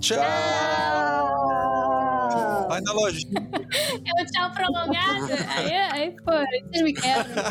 [0.00, 0.18] Tchau!
[0.18, 1.36] Tchau!
[2.68, 3.20] Vai na loja.
[4.06, 5.32] É um tchau prolongado.
[5.56, 7.42] Aí, aí pô, aí vocês me quebram.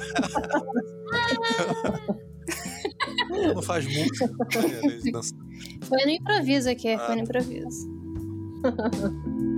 [3.54, 4.28] Não faz música.
[4.28, 4.34] né?
[5.84, 7.88] Foi no improviso aqui, foi no improviso.